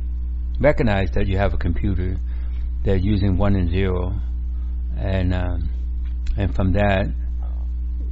recognize 0.60 1.12
that 1.12 1.28
you 1.28 1.38
have 1.38 1.54
a 1.54 1.58
computer 1.58 2.18
that's 2.84 3.04
using 3.04 3.38
one 3.38 3.56
and 3.56 3.70
zero, 3.70 4.20
and 4.98 5.34
um, 5.34 5.70
and 6.38 6.54
from 6.56 6.74
that 6.74 7.08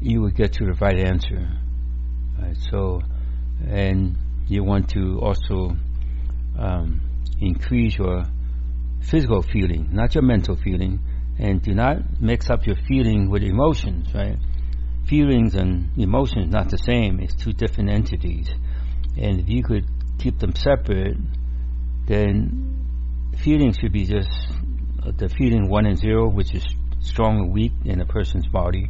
you 0.02 0.22
would 0.22 0.36
get 0.36 0.54
to 0.54 0.66
the 0.66 0.74
right 0.74 1.00
answer. 1.00 1.48
Right? 2.40 2.58
So, 2.72 3.02
and 3.68 4.18
you 4.48 4.64
want 4.64 4.90
to 4.90 5.20
also 5.22 5.76
um, 6.58 7.02
increase 7.40 7.98
your 7.98 8.24
physical 9.02 9.42
feeling, 9.42 9.90
not 9.92 10.16
your 10.16 10.24
mental 10.24 10.56
feeling, 10.56 11.00
and 11.40 11.62
do 11.62 11.74
not 11.74 12.22
mix 12.22 12.50
up 12.50 12.66
your 12.66 12.76
feeling 12.88 13.30
with 13.30 13.44
emotions, 13.44 14.14
right? 14.14 14.38
Feelings 15.08 15.56
and 15.56 15.90
emotions 15.98 16.52
not 16.52 16.70
the 16.70 16.78
same. 16.78 17.20
It's 17.20 17.36
two 17.36 17.54
different 17.54 17.90
entities. 17.90 18.50
And 19.18 19.40
if 19.40 19.50
you 19.50 19.64
could 19.64 19.86
keep 20.18 20.40
them 20.40 20.56
separate, 20.56 21.18
then 22.08 22.76
feelings 23.38 23.78
should 23.80 23.92
be 23.92 24.06
just 24.06 24.30
the 25.18 25.30
feeling 25.30 25.70
one 25.70 25.86
and 25.86 25.98
zero, 25.98 26.28
which 26.28 26.54
is 26.54 26.66
strong 27.00 27.40
or 27.40 27.52
weak 27.52 27.72
in 27.86 28.02
a 28.02 28.06
person's 28.06 28.48
body. 28.48 28.90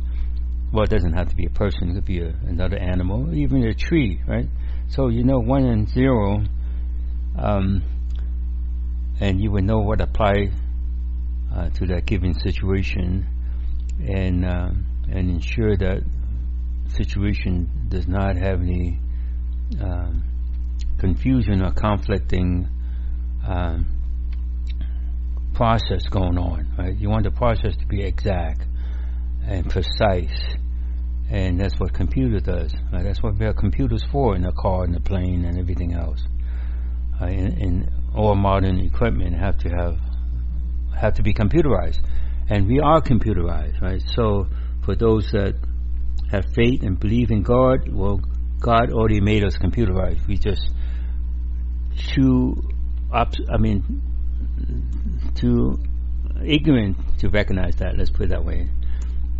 Well, 0.71 0.83
it 0.83 0.89
doesn't 0.89 1.13
have 1.13 1.29
to 1.29 1.35
be 1.35 1.45
a 1.45 1.49
person; 1.49 1.89
it 1.89 1.93
could 1.95 2.05
be 2.05 2.21
a, 2.21 2.29
another 2.47 2.77
animal, 2.77 3.33
even 3.33 3.63
a 3.63 3.73
tree, 3.73 4.21
right? 4.27 4.47
So 4.87 5.09
you 5.09 5.23
know 5.23 5.39
one 5.39 5.65
and 5.65 5.89
zero, 5.89 6.43
um, 7.37 7.83
and 9.19 9.41
you 9.41 9.51
would 9.51 9.63
know 9.63 9.79
what 9.79 10.01
apply 10.01 10.51
uh, 11.53 11.69
to 11.69 11.87
that 11.87 12.05
given 12.05 12.33
situation, 12.33 13.27
and 13.99 14.45
uh, 14.45 14.69
and 15.11 15.29
ensure 15.29 15.77
that 15.77 16.03
situation 16.89 17.69
does 17.89 18.07
not 18.07 18.35
have 18.35 18.61
any 18.61 18.99
um, 19.81 20.23
confusion 20.97 21.61
or 21.61 21.71
conflicting 21.71 22.67
um, 23.47 23.85
process 25.53 26.07
going 26.09 26.37
on. 26.37 26.73
Right? 26.77 26.95
You 26.95 27.09
want 27.09 27.23
the 27.23 27.31
process 27.31 27.75
to 27.77 27.85
be 27.85 28.03
exact 28.03 28.61
and 29.47 29.69
precise, 29.69 30.55
and 31.29 31.59
that's 31.59 31.79
what 31.79 31.93
computer 31.93 32.39
does. 32.39 32.73
Right? 32.91 33.03
That's 33.03 33.21
what 33.21 33.37
we 33.37 33.45
have 33.45 33.55
computers 33.55 34.03
for 34.11 34.35
in 34.35 34.43
the 34.43 34.51
car 34.51 34.85
in 34.85 34.91
the 34.91 34.99
plane 34.99 35.45
and 35.45 35.57
everything 35.57 35.93
else. 35.93 36.23
Uh, 37.19 37.25
and, 37.25 37.91
all 38.15 38.33
modern 38.33 38.79
equipment 38.79 39.35
have 39.35 39.57
to 39.57 39.67
have 39.67 39.97
have 40.97 41.13
to 41.13 41.21
be 41.21 41.33
computerized, 41.33 41.99
and 42.47 42.65
we 42.65 42.79
are 42.79 43.01
computerized, 43.01 43.81
right? 43.81 44.01
So 44.15 44.47
for 44.85 44.95
those 44.95 45.31
that 45.31 45.55
have 46.31 46.45
faith 46.55 46.83
and 46.83 46.99
believe 46.99 47.31
in 47.31 47.43
God, 47.43 47.89
well, 47.91 48.21
God 48.59 48.91
already 48.91 49.19
made 49.19 49.43
us 49.43 49.57
computerized. 49.57 50.25
We 50.27 50.37
just 50.37 50.69
too. 52.13 52.69
I 53.11 53.57
mean, 53.57 54.01
too 55.35 55.79
ignorant 56.43 56.97
to 57.19 57.29
recognize 57.29 57.75
that. 57.77 57.97
Let's 57.97 58.09
put 58.09 58.23
it 58.23 58.29
that 58.29 58.43
way. 58.43 58.69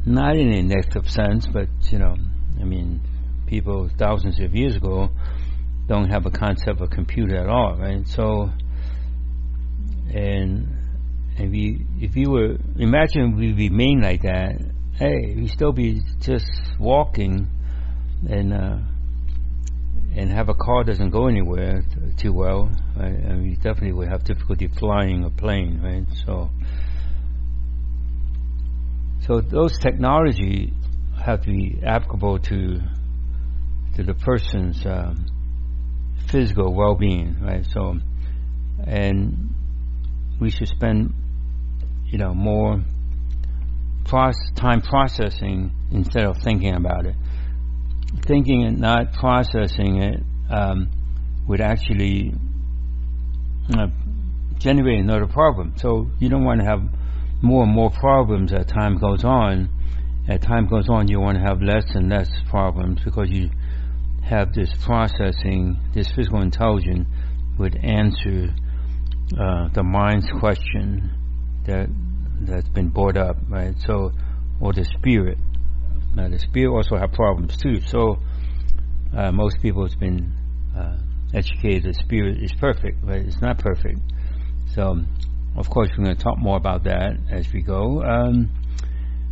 Not 0.06 0.36
in 0.36 0.54
a 0.54 0.62
negative 0.62 1.10
sense, 1.10 1.48
but 1.48 1.68
you 1.90 2.00
know, 2.00 2.16
I 2.60 2.64
mean, 2.64 3.02
people 3.48 3.90
thousands 3.98 4.40
of 4.40 4.56
years 4.56 4.76
ago 4.76 5.10
don't 5.88 6.10
have 6.10 6.26
a 6.26 6.32
concept 6.32 6.82
of 6.82 6.90
computer 6.90 7.36
at 7.36 7.50
all, 7.50 7.76
right? 7.78 8.08
So, 8.08 8.52
and 10.14 10.68
if 11.38 11.54
you 11.54 11.86
if 12.00 12.16
you 12.16 12.30
were 12.30 12.58
imagine 12.78 13.36
we 13.36 13.54
remain 13.54 14.02
like 14.02 14.22
that, 14.22 14.62
hey, 14.98 15.36
we 15.36 15.48
still 15.48 15.74
be 15.74 16.02
just 16.22 16.50
walking 16.80 17.48
and 18.30 18.54
uh, 18.54 18.78
and 20.16 20.32
have 20.32 20.48
a 20.48 20.54
car 20.54 20.86
doesn't 20.86 21.10
go 21.10 21.28
anywhere 21.28 21.82
t- 21.82 22.14
too 22.18 22.32
well. 22.32 22.72
Right? 22.96 23.12
And 23.12 23.44
we 23.44 23.56
definitely 23.56 23.92
would 23.92 24.08
have 24.08 24.24
difficulty 24.24 24.68
flying 24.68 25.26
a 25.26 25.30
plane, 25.30 25.82
right? 25.84 26.06
So, 26.26 26.50
so 29.26 29.42
those 29.42 29.78
technology 29.80 30.74
have 31.22 31.42
to 31.42 31.48
be 31.48 31.80
applicable 31.86 32.40
to 32.40 32.80
to 33.96 34.04
the 34.04 34.14
person's 34.14 34.86
um, 34.86 35.26
physical 36.30 36.74
well-being, 36.74 37.38
right? 37.42 37.66
So, 37.66 37.98
and 38.86 39.54
we 40.40 40.50
should 40.52 40.68
spend, 40.68 41.14
you 42.06 42.18
know, 42.18 42.34
more 42.34 42.84
time 44.06 44.82
processing 44.82 45.72
instead 45.92 46.26
of 46.26 46.38
thinking 46.38 46.76
about 46.76 47.06
it. 47.06 47.16
Thinking 48.26 48.64
and 48.64 48.80
not 48.80 49.14
processing 49.14 50.02
it 50.02 50.24
um, 50.50 50.90
would 51.48 51.62
actually 51.62 52.34
uh, 53.76 53.88
generate 54.58 55.00
another 55.00 55.28
problem. 55.28 55.74
So 55.78 56.10
you 56.20 56.30
don't 56.30 56.46
want 56.46 56.62
to 56.62 56.66
have 56.66 56.82
more 57.42 57.64
and 57.64 57.74
more 57.74 57.92
problems 57.92 58.54
as 58.54 58.66
time 58.68 58.98
goes 58.98 59.24
on. 59.24 59.70
As 60.28 60.40
time 60.40 60.68
goes 60.68 60.90
on, 60.90 61.08
you 61.08 61.20
want 61.20 61.38
to 61.38 61.44
have 61.44 61.62
less 61.62 61.86
and 61.94 62.10
less 62.10 62.30
problems 62.50 63.02
because 63.04 63.30
you 63.30 63.50
have 64.24 64.54
this 64.54 64.74
processing, 64.84 65.78
this 65.94 66.12
physical 66.12 66.42
intelligence 66.42 67.08
would 67.60 67.76
answer 67.76 68.50
uh, 69.40 69.70
the 69.74 69.84
mind's 69.84 70.28
question 70.40 71.12
that 71.66 71.88
that's 72.42 72.68
been 72.70 72.90
brought 72.90 73.18
up, 73.18 73.38
right? 73.50 73.76
So, 73.86 74.12
or 74.60 74.74
the 74.74 74.86
spirit. 74.86 75.38
Now, 76.16 76.30
the 76.30 76.40
spirit 76.40 76.74
also 76.74 76.98
have 76.98 77.12
problems 77.12 77.58
too. 77.58 77.82
So, 77.82 78.20
uh, 79.16 79.32
most 79.32 79.62
people 79.62 79.84
has 79.84 79.96
been 79.96 80.34
uh, 80.76 80.98
educated 81.34 81.84
the 81.84 81.94
spirit 81.94 82.42
is 82.42 82.54
perfect, 82.54 83.04
right? 83.04 83.22
It's 83.22 83.42
not 83.42 83.60
perfect. 83.60 84.00
So, 84.74 85.02
of 85.56 85.70
course, 85.70 85.90
we're 85.98 86.06
going 86.06 86.18
to 86.18 86.24
talk 86.24 86.38
more 86.38 86.58
about 86.58 86.84
that 86.84 87.18
as 87.30 87.52
we 87.52 87.62
go. 87.62 88.04
Um, 88.04 88.52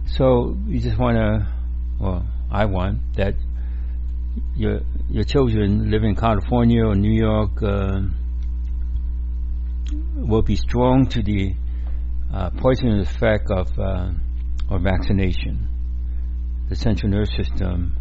so, 0.06 0.58
you 0.68 0.80
just 0.80 0.98
want 0.98 1.18
to, 1.18 1.48
well, 2.00 2.26
I 2.52 2.66
want 2.66 3.16
that 3.16 3.36
your 4.56 4.82
your 5.10 5.24
children 5.24 5.92
live 5.92 6.04
in 6.04 6.16
California 6.16 6.84
or 6.84 6.96
New 6.96 7.12
York 7.12 7.62
uh, 7.62 8.02
will 10.16 10.42
be 10.42 10.56
strong 10.56 11.08
to 11.08 11.22
the 11.22 11.56
uh, 12.34 12.50
poisonous 12.50 13.10
effect 13.10 13.52
of 13.52 13.68
uh, 13.78 14.10
vaccination. 14.80 15.68
The 16.70 16.76
central 16.76 17.12
nervous 17.12 17.36
system 17.36 17.96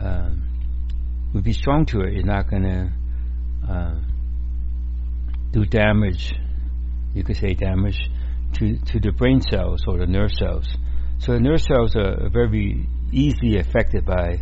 uh, 0.00 0.30
would 1.32 1.42
be 1.42 1.52
strong 1.52 1.84
to 1.86 2.02
it. 2.02 2.14
It's 2.14 2.24
not 2.24 2.48
going 2.48 2.62
to 2.62 2.92
uh, 3.68 3.94
do 5.50 5.64
damage. 5.64 6.32
You 7.14 7.24
could 7.24 7.36
say 7.36 7.54
damage 7.54 7.98
to 8.54 8.78
to 8.78 9.00
the 9.00 9.10
brain 9.10 9.40
cells 9.40 9.82
or 9.88 9.98
the 9.98 10.06
nerve 10.06 10.32
cells. 10.32 10.66
So 11.18 11.32
the 11.32 11.40
nerve 11.40 11.60
cells 11.60 11.96
are 11.96 12.28
very 12.28 12.86
easily 13.12 13.58
affected 13.58 14.04
by 14.04 14.40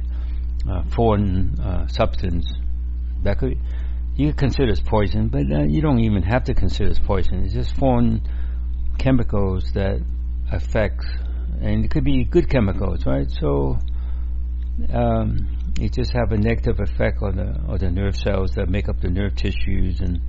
uh, 0.71 0.83
foreign 0.95 1.59
uh, 1.59 1.87
substance. 1.87 2.53
That 3.23 3.39
could 3.39 3.59
you 4.17 4.35
consider 4.35 4.71
as 4.71 4.81
poison, 4.81 5.29
but 5.29 5.47
you 5.71 5.81
don't 5.81 6.01
even 6.01 6.23
have 6.23 6.45
to 6.45 6.55
consider 6.55 6.91
as 6.91 6.99
poison. 6.99 7.45
It's 7.45 7.55
just 7.55 7.75
foreign 7.77 8.23
chemicals 9.03 9.65
that 9.75 10.01
affect, 10.51 11.05
and 11.61 11.85
it 11.85 11.91
could 11.91 12.05
be 12.05 12.25
good 12.25 12.49
chemicals, 12.49 13.05
right? 13.05 13.29
So 13.31 13.79
um, 14.93 15.75
it 15.81 15.93
just 15.93 16.13
have 16.13 16.31
a 16.33 16.37
negative 16.37 16.79
effect 16.79 17.19
on 17.23 17.37
the 17.37 17.49
on 17.69 17.79
the 17.79 17.91
nerve 17.91 18.17
cells 18.17 18.53
that 18.53 18.69
make 18.69 18.89
up 18.89 19.01
the 19.01 19.09
nerve 19.09 19.35
tissues 19.35 20.01
and 20.01 20.21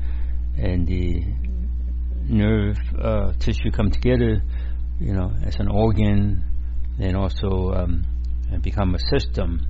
and 0.58 0.88
the 0.88 1.24
nerve 2.28 2.78
uh, 3.00 3.34
tissue 3.40 3.72
come 3.72 3.92
together, 3.92 4.42
you 5.00 5.14
know, 5.14 5.32
as 5.46 5.56
an 5.60 5.68
organ, 5.68 6.44
and 7.00 7.16
also 7.16 7.74
um, 7.74 8.04
and 8.52 8.62
become 8.64 8.96
a 8.96 9.00
system, 9.00 9.62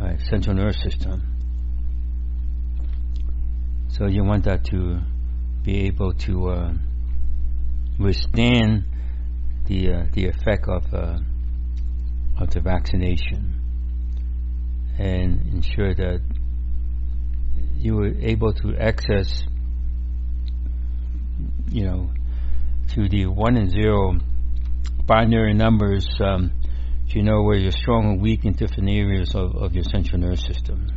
right, 0.00 0.20
central 0.30 0.54
nervous 0.56 0.82
system. 0.82 1.22
So 3.88 4.06
you 4.06 4.24
want 4.24 4.44
that 4.44 4.64
to 4.66 5.00
be 5.62 5.86
able 5.86 6.12
to 6.12 6.50
uh, 6.50 6.72
withstand 7.98 8.84
the 9.66 9.92
uh, 9.92 10.04
the 10.12 10.26
effect 10.26 10.68
of 10.68 10.84
uh, 10.92 11.18
of 12.38 12.50
the 12.50 12.60
vaccination 12.60 13.54
and 14.98 15.40
ensure 15.52 15.94
that 15.94 16.20
you 17.76 17.94
were 17.94 18.12
able 18.20 18.52
to 18.52 18.76
access 18.76 19.44
you 21.68 21.84
know 21.84 22.10
to 22.94 23.08
the 23.08 23.26
one 23.26 23.56
and 23.56 23.70
zero 23.70 24.14
binary 25.04 25.54
numbers 25.54 26.06
um, 26.20 26.52
to 27.10 27.22
know 27.22 27.42
where 27.42 27.56
you're 27.56 27.70
strong 27.72 28.12
and 28.12 28.20
weak 28.20 28.44
in 28.44 28.52
different 28.52 28.88
areas 28.90 29.34
of, 29.34 29.54
of 29.56 29.74
your 29.74 29.84
central 29.84 30.20
nervous 30.20 30.42
system 30.42 30.90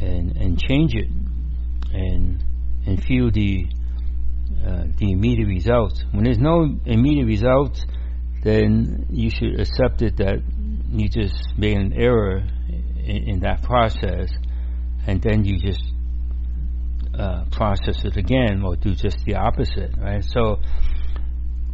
and 0.00 0.36
and 0.36 0.58
change 0.60 0.94
it 0.94 1.08
and 1.92 2.42
and 2.86 3.02
feel 3.04 3.30
the 3.30 3.66
uh, 4.64 4.84
the 4.98 5.12
immediate 5.12 5.46
results. 5.46 6.04
When 6.12 6.24
there's 6.24 6.38
no 6.38 6.78
immediate 6.84 7.26
results, 7.26 7.84
then 8.42 9.06
you 9.10 9.30
should 9.30 9.60
accept 9.60 10.02
it 10.02 10.16
that 10.18 10.38
you 10.90 11.08
just 11.08 11.34
made 11.56 11.76
an 11.76 11.92
error 11.92 12.44
in, 12.98 13.28
in 13.28 13.40
that 13.40 13.62
process, 13.62 14.30
and 15.06 15.20
then 15.22 15.44
you 15.44 15.58
just 15.58 15.82
uh, 17.18 17.44
process 17.50 18.04
it 18.04 18.16
again 18.16 18.62
or 18.64 18.76
do 18.76 18.94
just 18.94 19.18
the 19.24 19.34
opposite, 19.34 19.94
right? 19.98 20.24
So 20.24 20.60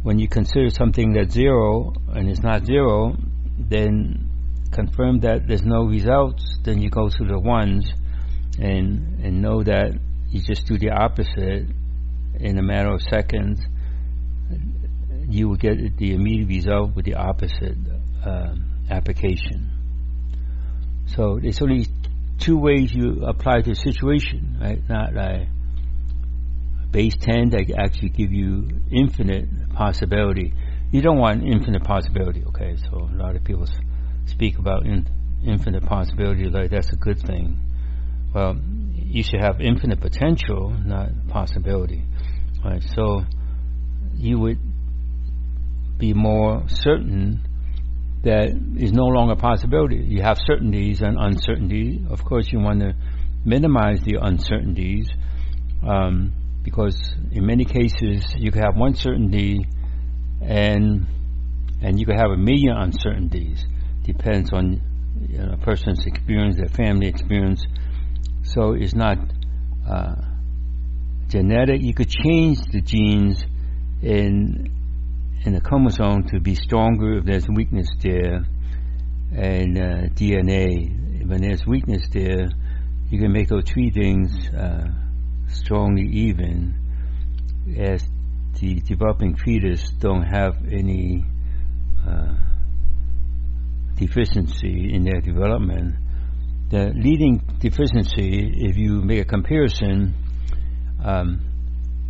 when 0.01 0.19
you 0.19 0.27
consider 0.27 0.69
something 0.69 1.13
that's 1.13 1.33
zero 1.33 1.93
and 2.09 2.29
it's 2.29 2.41
not 2.41 2.65
zero, 2.65 3.15
then 3.57 4.29
confirm 4.71 5.19
that 5.21 5.47
there's 5.47 5.63
no 5.63 5.83
results, 5.83 6.57
then 6.63 6.79
you 6.81 6.89
go 6.89 7.09
to 7.09 7.25
the 7.25 7.39
ones 7.39 7.91
and 8.59 9.23
and 9.23 9.41
know 9.41 9.63
that 9.63 9.99
you 10.29 10.41
just 10.41 10.67
do 10.67 10.77
the 10.77 10.89
opposite 10.89 11.67
in 12.39 12.57
a 12.57 12.63
matter 12.63 12.93
of 12.93 13.01
seconds, 13.01 13.61
you 15.29 15.49
will 15.49 15.57
get 15.57 15.97
the 15.97 16.13
immediate 16.13 16.47
result 16.47 16.95
with 16.95 17.05
the 17.05 17.15
opposite 17.15 17.77
uh, 18.25 18.55
application. 18.89 19.69
So 21.07 21.39
there's 21.41 21.61
only 21.61 21.87
two 22.39 22.57
ways 22.57 22.93
you 22.93 23.25
apply 23.25 23.61
the 23.61 23.75
situation, 23.75 24.57
right? 24.61 24.81
Not 24.87 25.13
like 25.13 25.47
base 26.91 27.15
10 27.19 27.49
that 27.49 27.73
actually 27.77 28.09
give 28.09 28.31
you 28.31 28.69
infinite 28.91 29.47
possibility. 29.73 30.53
you 30.91 31.01
don't 31.01 31.17
want 31.17 31.43
infinite 31.43 31.83
possibility. 31.83 32.43
Okay, 32.45 32.77
so 32.77 33.09
a 33.11 33.15
lot 33.15 33.35
of 33.35 33.43
people 33.43 33.67
speak 34.25 34.59
about 34.59 34.85
in, 34.85 35.07
infinite 35.45 35.83
possibility 35.85 36.45
like 36.45 36.69
that's 36.69 36.91
a 36.93 36.95
good 36.95 37.19
thing. 37.19 37.57
Well, 38.33 38.57
you 38.93 39.23
should 39.23 39.41
have 39.41 39.59
infinite 39.61 40.01
potential, 40.01 40.69
not 40.69 41.09
possibility. 41.29 42.03
Right, 42.63 42.83
so 42.95 43.23
you 44.15 44.39
would 44.39 44.59
be 45.97 46.13
more 46.13 46.63
certain 46.67 47.41
that 48.23 48.49
is 48.77 48.93
no 48.93 49.03
longer 49.03 49.33
a 49.33 49.35
possibility. 49.35 49.97
You 49.97 50.21
have 50.21 50.37
certainties 50.45 51.01
and 51.01 51.17
uncertainty. 51.19 52.05
Of 52.09 52.23
course, 52.23 52.51
you 52.51 52.59
want 52.59 52.79
to 52.79 52.95
minimize 53.43 54.01
the 54.03 54.17
uncertainties 54.21 55.09
um, 55.85 56.33
because 56.63 56.97
in 57.31 57.45
many 57.45 57.65
cases 57.65 58.23
you 58.37 58.51
could 58.51 58.63
have 58.63 58.77
one 58.77 58.95
certainty 58.95 59.67
and 60.41 61.05
and 61.81 61.99
you 61.99 62.05
could 62.05 62.15
have 62.15 62.31
a 62.31 62.37
million 62.37 62.77
uncertainties. 62.77 63.65
Depends 64.03 64.53
on 64.53 64.81
you 65.27 65.37
know, 65.37 65.53
a 65.53 65.57
person's 65.57 66.05
experience, 66.05 66.55
their 66.55 66.69
family 66.69 67.07
experience. 67.07 67.65
So 68.43 68.71
it's 68.71 68.95
not 68.95 69.17
uh, 69.85 70.15
genetic. 71.27 71.81
You 71.81 71.93
could 71.93 72.09
change 72.09 72.59
the 72.71 72.81
genes 72.81 73.43
in 74.01 74.71
in 75.45 75.53
the 75.53 75.61
chromosome 75.61 76.23
to 76.29 76.39
be 76.39 76.55
stronger 76.55 77.17
if 77.17 77.25
there's 77.25 77.47
weakness 77.47 77.87
there, 78.01 78.45
and 79.35 79.77
uh, 79.77 80.09
DNA. 80.15 81.27
When 81.27 81.41
there's 81.41 81.65
weakness 81.65 82.07
there, 82.11 82.49
you 83.09 83.19
can 83.19 83.31
make 83.31 83.47
those 83.47 83.63
three 83.65 83.91
things 83.91 84.47
uh, 84.49 84.87
strongly 85.47 86.09
even, 86.11 86.75
as 87.77 88.03
the 88.59 88.81
developing 88.81 89.35
fetus 89.35 89.89
don't 89.99 90.23
have 90.23 90.55
any 90.69 91.23
uh, 92.07 92.35
deficiency 93.95 94.93
in 94.93 95.03
their 95.03 95.21
development. 95.21 95.95
The 96.69 96.91
leading 96.95 97.41
deficiency, 97.59 98.51
if 98.55 98.77
you 98.77 99.01
make 99.01 99.19
a 99.21 99.25
comparison, 99.25 100.15
um, 101.03 101.41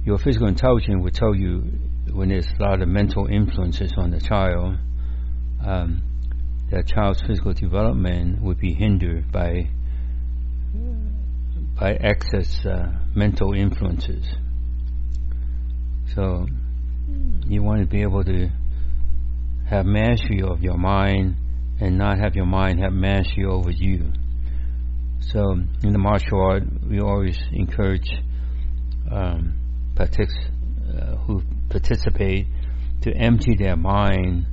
your 0.05 0.17
physical 0.17 0.47
intelligence 0.47 1.01
will 1.01 1.11
tell 1.11 1.35
you 1.35 1.63
when 2.11 2.29
there's 2.29 2.47
a 2.59 2.61
lot 2.61 2.81
of 2.81 2.87
mental 2.87 3.27
influences 3.27 3.93
on 3.97 4.11
the 4.11 4.19
child, 4.19 4.77
um, 5.65 6.03
child's 6.81 7.21
physical 7.21 7.53
development 7.53 8.41
would 8.41 8.59
be 8.59 8.73
hindered 8.73 9.31
by 9.31 9.69
by 11.79 11.91
excess 11.91 12.65
uh, 12.65 12.91
mental 13.15 13.53
influences. 13.53 14.25
So 16.15 16.47
you 17.47 17.63
want 17.63 17.81
to 17.81 17.87
be 17.87 18.01
able 18.01 18.23
to 18.23 18.49
have 19.69 19.85
mastery 19.85 20.41
of 20.43 20.61
your 20.61 20.77
mind 20.77 21.35
and 21.79 21.97
not 21.97 22.19
have 22.19 22.35
your 22.35 22.45
mind 22.45 22.79
have 22.79 22.93
mastery 22.93 23.45
over 23.45 23.71
you. 23.71 24.13
So 25.19 25.53
in 25.83 25.93
the 25.93 25.99
martial 25.99 26.41
art, 26.41 26.63
we 26.87 26.99
always 26.99 27.39
encourage 27.51 28.09
um, 29.11 29.53
partic- 29.95 30.51
uh, 30.89 31.15
who 31.25 31.41
participate 31.69 32.47
to 33.01 33.13
empty 33.15 33.55
their 33.55 33.75
mind 33.75 34.45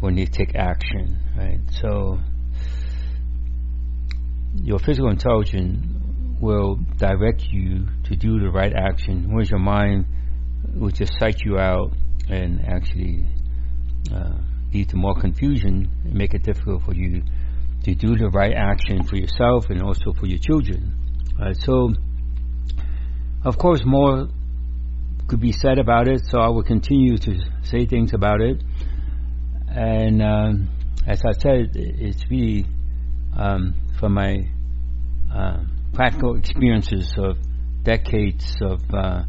when 0.00 0.16
they 0.16 0.26
take 0.26 0.54
action, 0.54 1.18
right? 1.36 1.60
So 1.80 2.18
your 4.62 4.78
physical 4.78 5.10
intelligence 5.10 5.86
will 6.40 6.78
direct 6.98 7.42
you 7.50 7.86
to 8.04 8.16
do 8.16 8.38
the 8.40 8.50
right 8.50 8.72
action, 8.72 9.32
whereas 9.32 9.50
your 9.50 9.60
mind 9.60 10.06
will 10.74 10.90
just 10.90 11.12
psych 11.18 11.44
you 11.44 11.58
out 11.58 11.92
and 12.28 12.60
actually 12.66 13.26
uh, 14.12 14.34
lead 14.72 14.88
to 14.90 14.96
more 14.96 15.14
confusion 15.14 15.90
and 16.04 16.14
make 16.14 16.34
it 16.34 16.42
difficult 16.42 16.82
for 16.84 16.94
you 16.94 17.22
to 17.84 17.94
do 17.94 18.16
the 18.16 18.28
right 18.28 18.54
action 18.54 19.02
for 19.04 19.16
yourself 19.16 19.66
and 19.70 19.82
also 19.82 20.12
for 20.12 20.26
your 20.26 20.38
children. 20.38 20.92
Uh, 21.40 21.52
so, 21.52 21.92
of 23.44 23.58
course, 23.58 23.82
more 23.84 24.28
could 25.26 25.40
be 25.40 25.52
said 25.52 25.78
about 25.78 26.08
it, 26.08 26.24
so 26.26 26.38
I 26.38 26.48
will 26.48 26.62
continue 26.62 27.16
to 27.18 27.40
say 27.62 27.86
things 27.86 28.12
about 28.12 28.40
it. 28.40 28.62
And 29.68 30.22
um, 30.22 30.68
as 31.06 31.22
I 31.24 31.32
said, 31.32 31.70
it's 31.74 32.22
really 32.30 32.66
um, 33.36 33.74
from 33.98 34.14
my 34.14 34.48
uh, 35.34 35.64
practical 35.92 36.36
experiences 36.36 37.12
of 37.18 37.36
decades 37.82 38.56
of 38.60 38.80
uh, 38.92 39.22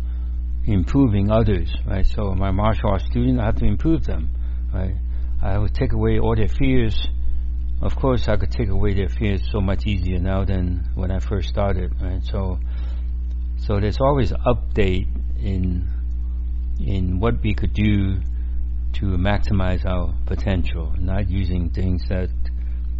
improving 0.65 1.31
others, 1.31 1.73
right? 1.85 2.05
So 2.05 2.33
my 2.33 2.51
martial 2.51 2.89
arts 2.91 3.05
students, 3.05 3.41
I 3.41 3.45
have 3.45 3.57
to 3.57 3.65
improve 3.65 4.05
them, 4.05 4.29
right? 4.73 4.95
I 5.41 5.57
would 5.57 5.73
take 5.75 5.93
away 5.93 6.19
all 6.19 6.35
their 6.35 6.47
fears. 6.47 7.07
Of 7.81 7.95
course, 7.95 8.27
I 8.27 8.37
could 8.37 8.51
take 8.51 8.69
away 8.69 8.93
their 8.93 9.09
fears 9.09 9.41
so 9.51 9.59
much 9.59 9.85
easier 9.85 10.19
now 10.19 10.45
than 10.45 10.89
when 10.95 11.11
I 11.11 11.19
first 11.19 11.49
started, 11.49 11.93
right? 12.01 12.23
So, 12.23 12.59
so 13.65 13.79
there's 13.79 13.97
always 13.99 14.31
update 14.31 15.07
in 15.41 15.89
in 16.79 17.19
what 17.19 17.41
we 17.41 17.53
could 17.53 17.73
do 17.73 18.19
to 18.93 19.05
maximize 19.05 19.85
our 19.85 20.13
potential, 20.25 20.93
not 20.99 21.29
using 21.29 21.69
things 21.69 22.03
that 22.09 22.29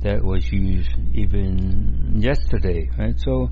that 0.01 0.24
was 0.24 0.51
used 0.51 0.89
even 1.13 2.20
yesterday, 2.22 2.89
right? 2.97 3.20
So 3.20 3.49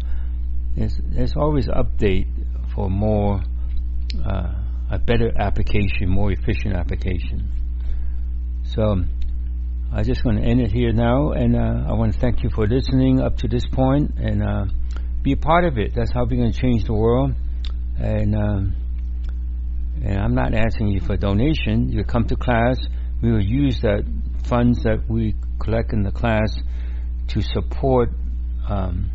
there's 0.76 0.99
there's 1.03 1.36
always 1.36 1.68
update 1.68 2.28
for 2.74 2.89
more 2.89 3.43
uh, 4.26 4.53
a 4.89 4.99
better 4.99 5.32
application, 5.39 6.09
more 6.09 6.32
efficient 6.32 6.76
application. 6.76 7.49
So 8.66 9.03
I'm 9.91 10.03
just 10.03 10.24
going 10.24 10.38
to 10.38 10.43
end 10.43 10.61
it 10.61 10.72
here 10.72 10.91
now, 10.93 11.32
and 11.32 11.55
uh, 11.55 11.89
I 11.89 11.93
want 11.93 12.14
to 12.14 12.20
thank 12.20 12.41
you 12.41 12.49
for 12.49 12.66
listening 12.66 13.22
up 13.22 13.38
to 13.38 13.47
this 13.47 13.66
point, 13.68 14.16
and 14.18 14.41
uh, 14.41 14.66
be 15.24 15.32
a 15.32 15.38
part 15.38 15.65
of 15.65 15.78
it. 15.78 15.93
That's 15.95 16.11
how 16.13 16.26
we're 16.26 16.38
going 16.38 16.51
to 16.51 16.59
change 16.59 16.84
the 16.86 16.93
world, 16.93 17.34
and. 17.97 18.36
Um, 18.36 18.76
and 20.03 20.19
I'm 20.19 20.36
not 20.36 20.53
asking 20.53 20.88
you 20.88 20.99
for 20.99 21.13
a 21.13 21.17
donation. 21.17 21.89
You 21.89 22.03
come 22.03 22.26
to 22.28 22.36
class. 22.36 22.78
We 23.21 23.32
will 23.32 23.43
use 23.43 23.82
that 23.82 24.03
funds 24.45 24.84
that 24.84 25.03
we 25.07 25.36
collect 25.59 25.93
in 25.93 26.03
the 26.03 26.11
class 26.11 26.57
to 27.30 27.41
support, 27.41 28.09
um, 28.67 29.09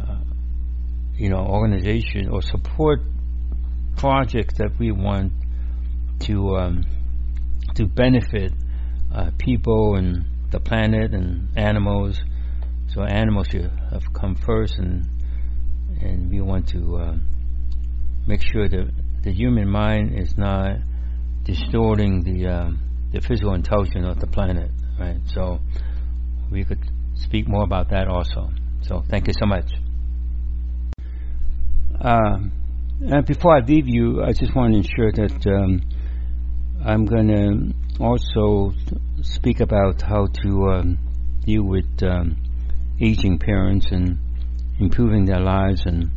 uh, 0.00 0.20
you 1.16 1.28
know, 1.28 1.38
organization 1.38 2.28
or 2.30 2.40
support 2.40 3.00
projects 3.96 4.54
that 4.58 4.78
we 4.78 4.90
want 4.90 5.32
to 6.20 6.56
um, 6.56 6.86
to 7.74 7.86
benefit 7.86 8.52
uh, 9.14 9.30
people 9.38 9.96
and 9.96 10.24
the 10.50 10.60
planet 10.60 11.12
and 11.12 11.48
animals. 11.58 12.18
So 12.94 13.02
animals 13.02 13.48
should 13.50 13.70
have 13.90 14.12
come 14.12 14.34
first, 14.36 14.78
and 14.78 15.06
and 16.00 16.30
we 16.30 16.40
want 16.40 16.68
to 16.68 16.96
uh, 16.96 17.16
make 18.26 18.42
sure 18.42 18.68
that 18.68 18.90
the 19.22 19.32
human 19.32 19.68
mind 19.68 20.18
is 20.18 20.36
not 20.36 20.78
distorting 21.44 22.22
the 22.22 22.46
um, 22.46 22.80
the 23.12 23.20
physical 23.20 23.54
intelligence 23.54 24.06
of 24.06 24.20
the 24.20 24.26
planet, 24.26 24.70
right? 24.98 25.18
So 25.26 25.60
we 26.50 26.64
could 26.64 26.84
speak 27.14 27.48
more 27.48 27.64
about 27.64 27.90
that 27.90 28.08
also. 28.08 28.50
So 28.82 29.02
thank 29.08 29.26
you 29.26 29.34
so 29.38 29.46
much. 29.46 29.70
And 33.00 33.24
before 33.26 33.56
I 33.56 33.60
leave 33.60 33.88
you, 33.88 34.22
I 34.22 34.32
just 34.32 34.54
want 34.54 34.72
to 34.72 34.78
ensure 34.78 35.12
that 35.12 35.46
um, 35.46 35.82
I'm 36.84 37.06
going 37.06 37.28
to 37.28 38.04
also 38.04 38.72
speak 39.22 39.60
about 39.60 40.02
how 40.02 40.26
to 40.42 40.66
um, 40.72 40.98
deal 41.44 41.62
with 41.62 41.86
um, 42.02 42.36
aging 43.00 43.38
parents 43.38 43.86
and 43.90 44.18
improving 44.80 45.24
their 45.24 45.40
lives 45.40 45.82
and 45.86 46.10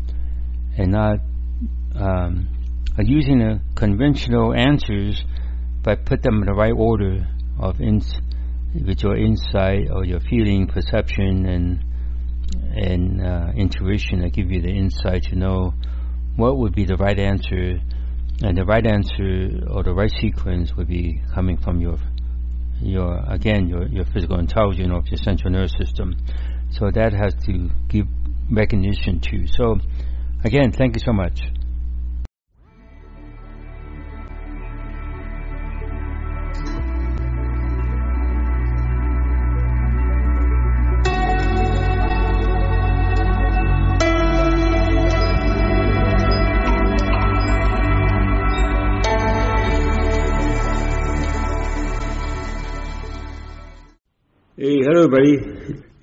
and 0.77 0.91
not 0.91 1.17
um, 1.95 2.47
using 2.97 3.39
the 3.39 3.59
conventional 3.75 4.53
answers, 4.53 5.23
but 5.83 6.05
put 6.05 6.21
them 6.21 6.41
in 6.41 6.45
the 6.45 6.53
right 6.53 6.73
order 6.75 7.27
of 7.59 7.81
ins- 7.81 8.19
with 8.73 9.03
your 9.03 9.17
insight 9.17 9.89
or 9.91 10.05
your 10.05 10.19
feeling, 10.19 10.67
perception, 10.67 11.45
and 11.45 11.83
and 12.73 13.21
uh, 13.21 13.51
intuition 13.55 14.21
that 14.21 14.33
give 14.33 14.51
you 14.51 14.61
the 14.61 14.69
insight 14.69 15.23
to 15.23 15.35
know 15.35 15.73
what 16.35 16.57
would 16.57 16.73
be 16.73 16.85
the 16.85 16.95
right 16.95 17.19
answer, 17.19 17.79
and 18.43 18.57
the 18.57 18.65
right 18.65 18.85
answer 18.85 19.65
or 19.69 19.83
the 19.83 19.93
right 19.93 20.11
sequence 20.19 20.73
would 20.75 20.87
be 20.87 21.21
coming 21.33 21.57
from 21.57 21.81
your 21.81 21.97
your 22.81 23.23
again 23.27 23.67
your 23.67 23.87
your 23.87 24.05
physical 24.05 24.39
intelligence 24.39 24.91
of 24.91 25.07
your 25.07 25.17
central 25.17 25.51
nervous 25.51 25.73
system. 25.77 26.15
So 26.71 26.89
that 26.91 27.13
has 27.13 27.33
to 27.45 27.69
give 27.89 28.07
recognition 28.49 29.19
to. 29.21 29.47
So 29.47 29.79
again, 30.43 30.71
thank 30.71 30.95
you 30.95 31.01
so 31.05 31.13
much. 31.13 31.41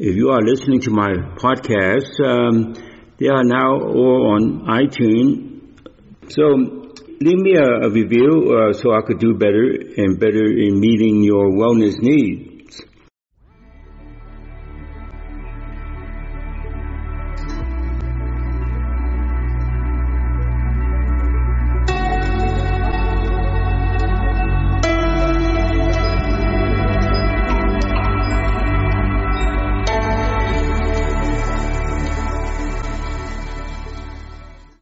If 0.09 0.17
you 0.17 0.31
are 0.31 0.41
listening 0.41 0.81
to 0.89 0.91
my 0.91 1.13
podcast, 1.37 2.17
um, 2.25 2.73
they 3.19 3.29
are 3.29 3.45
now 3.45 3.77
all 3.77 4.33
on 4.33 4.65
iTunes. 4.65 5.61
So 6.31 6.43
leave 7.21 7.37
me 7.37 7.57
a, 7.57 7.87
a 7.87 7.91
review 7.91 8.57
uh, 8.57 8.73
so 8.73 8.95
I 8.95 9.03
could 9.07 9.19
do 9.19 9.35
better 9.35 9.69
and 9.99 10.19
better 10.19 10.47
in 10.47 10.81
meeting 10.81 11.23
your 11.23 11.51
wellness 11.51 12.01
needs. 12.01 12.48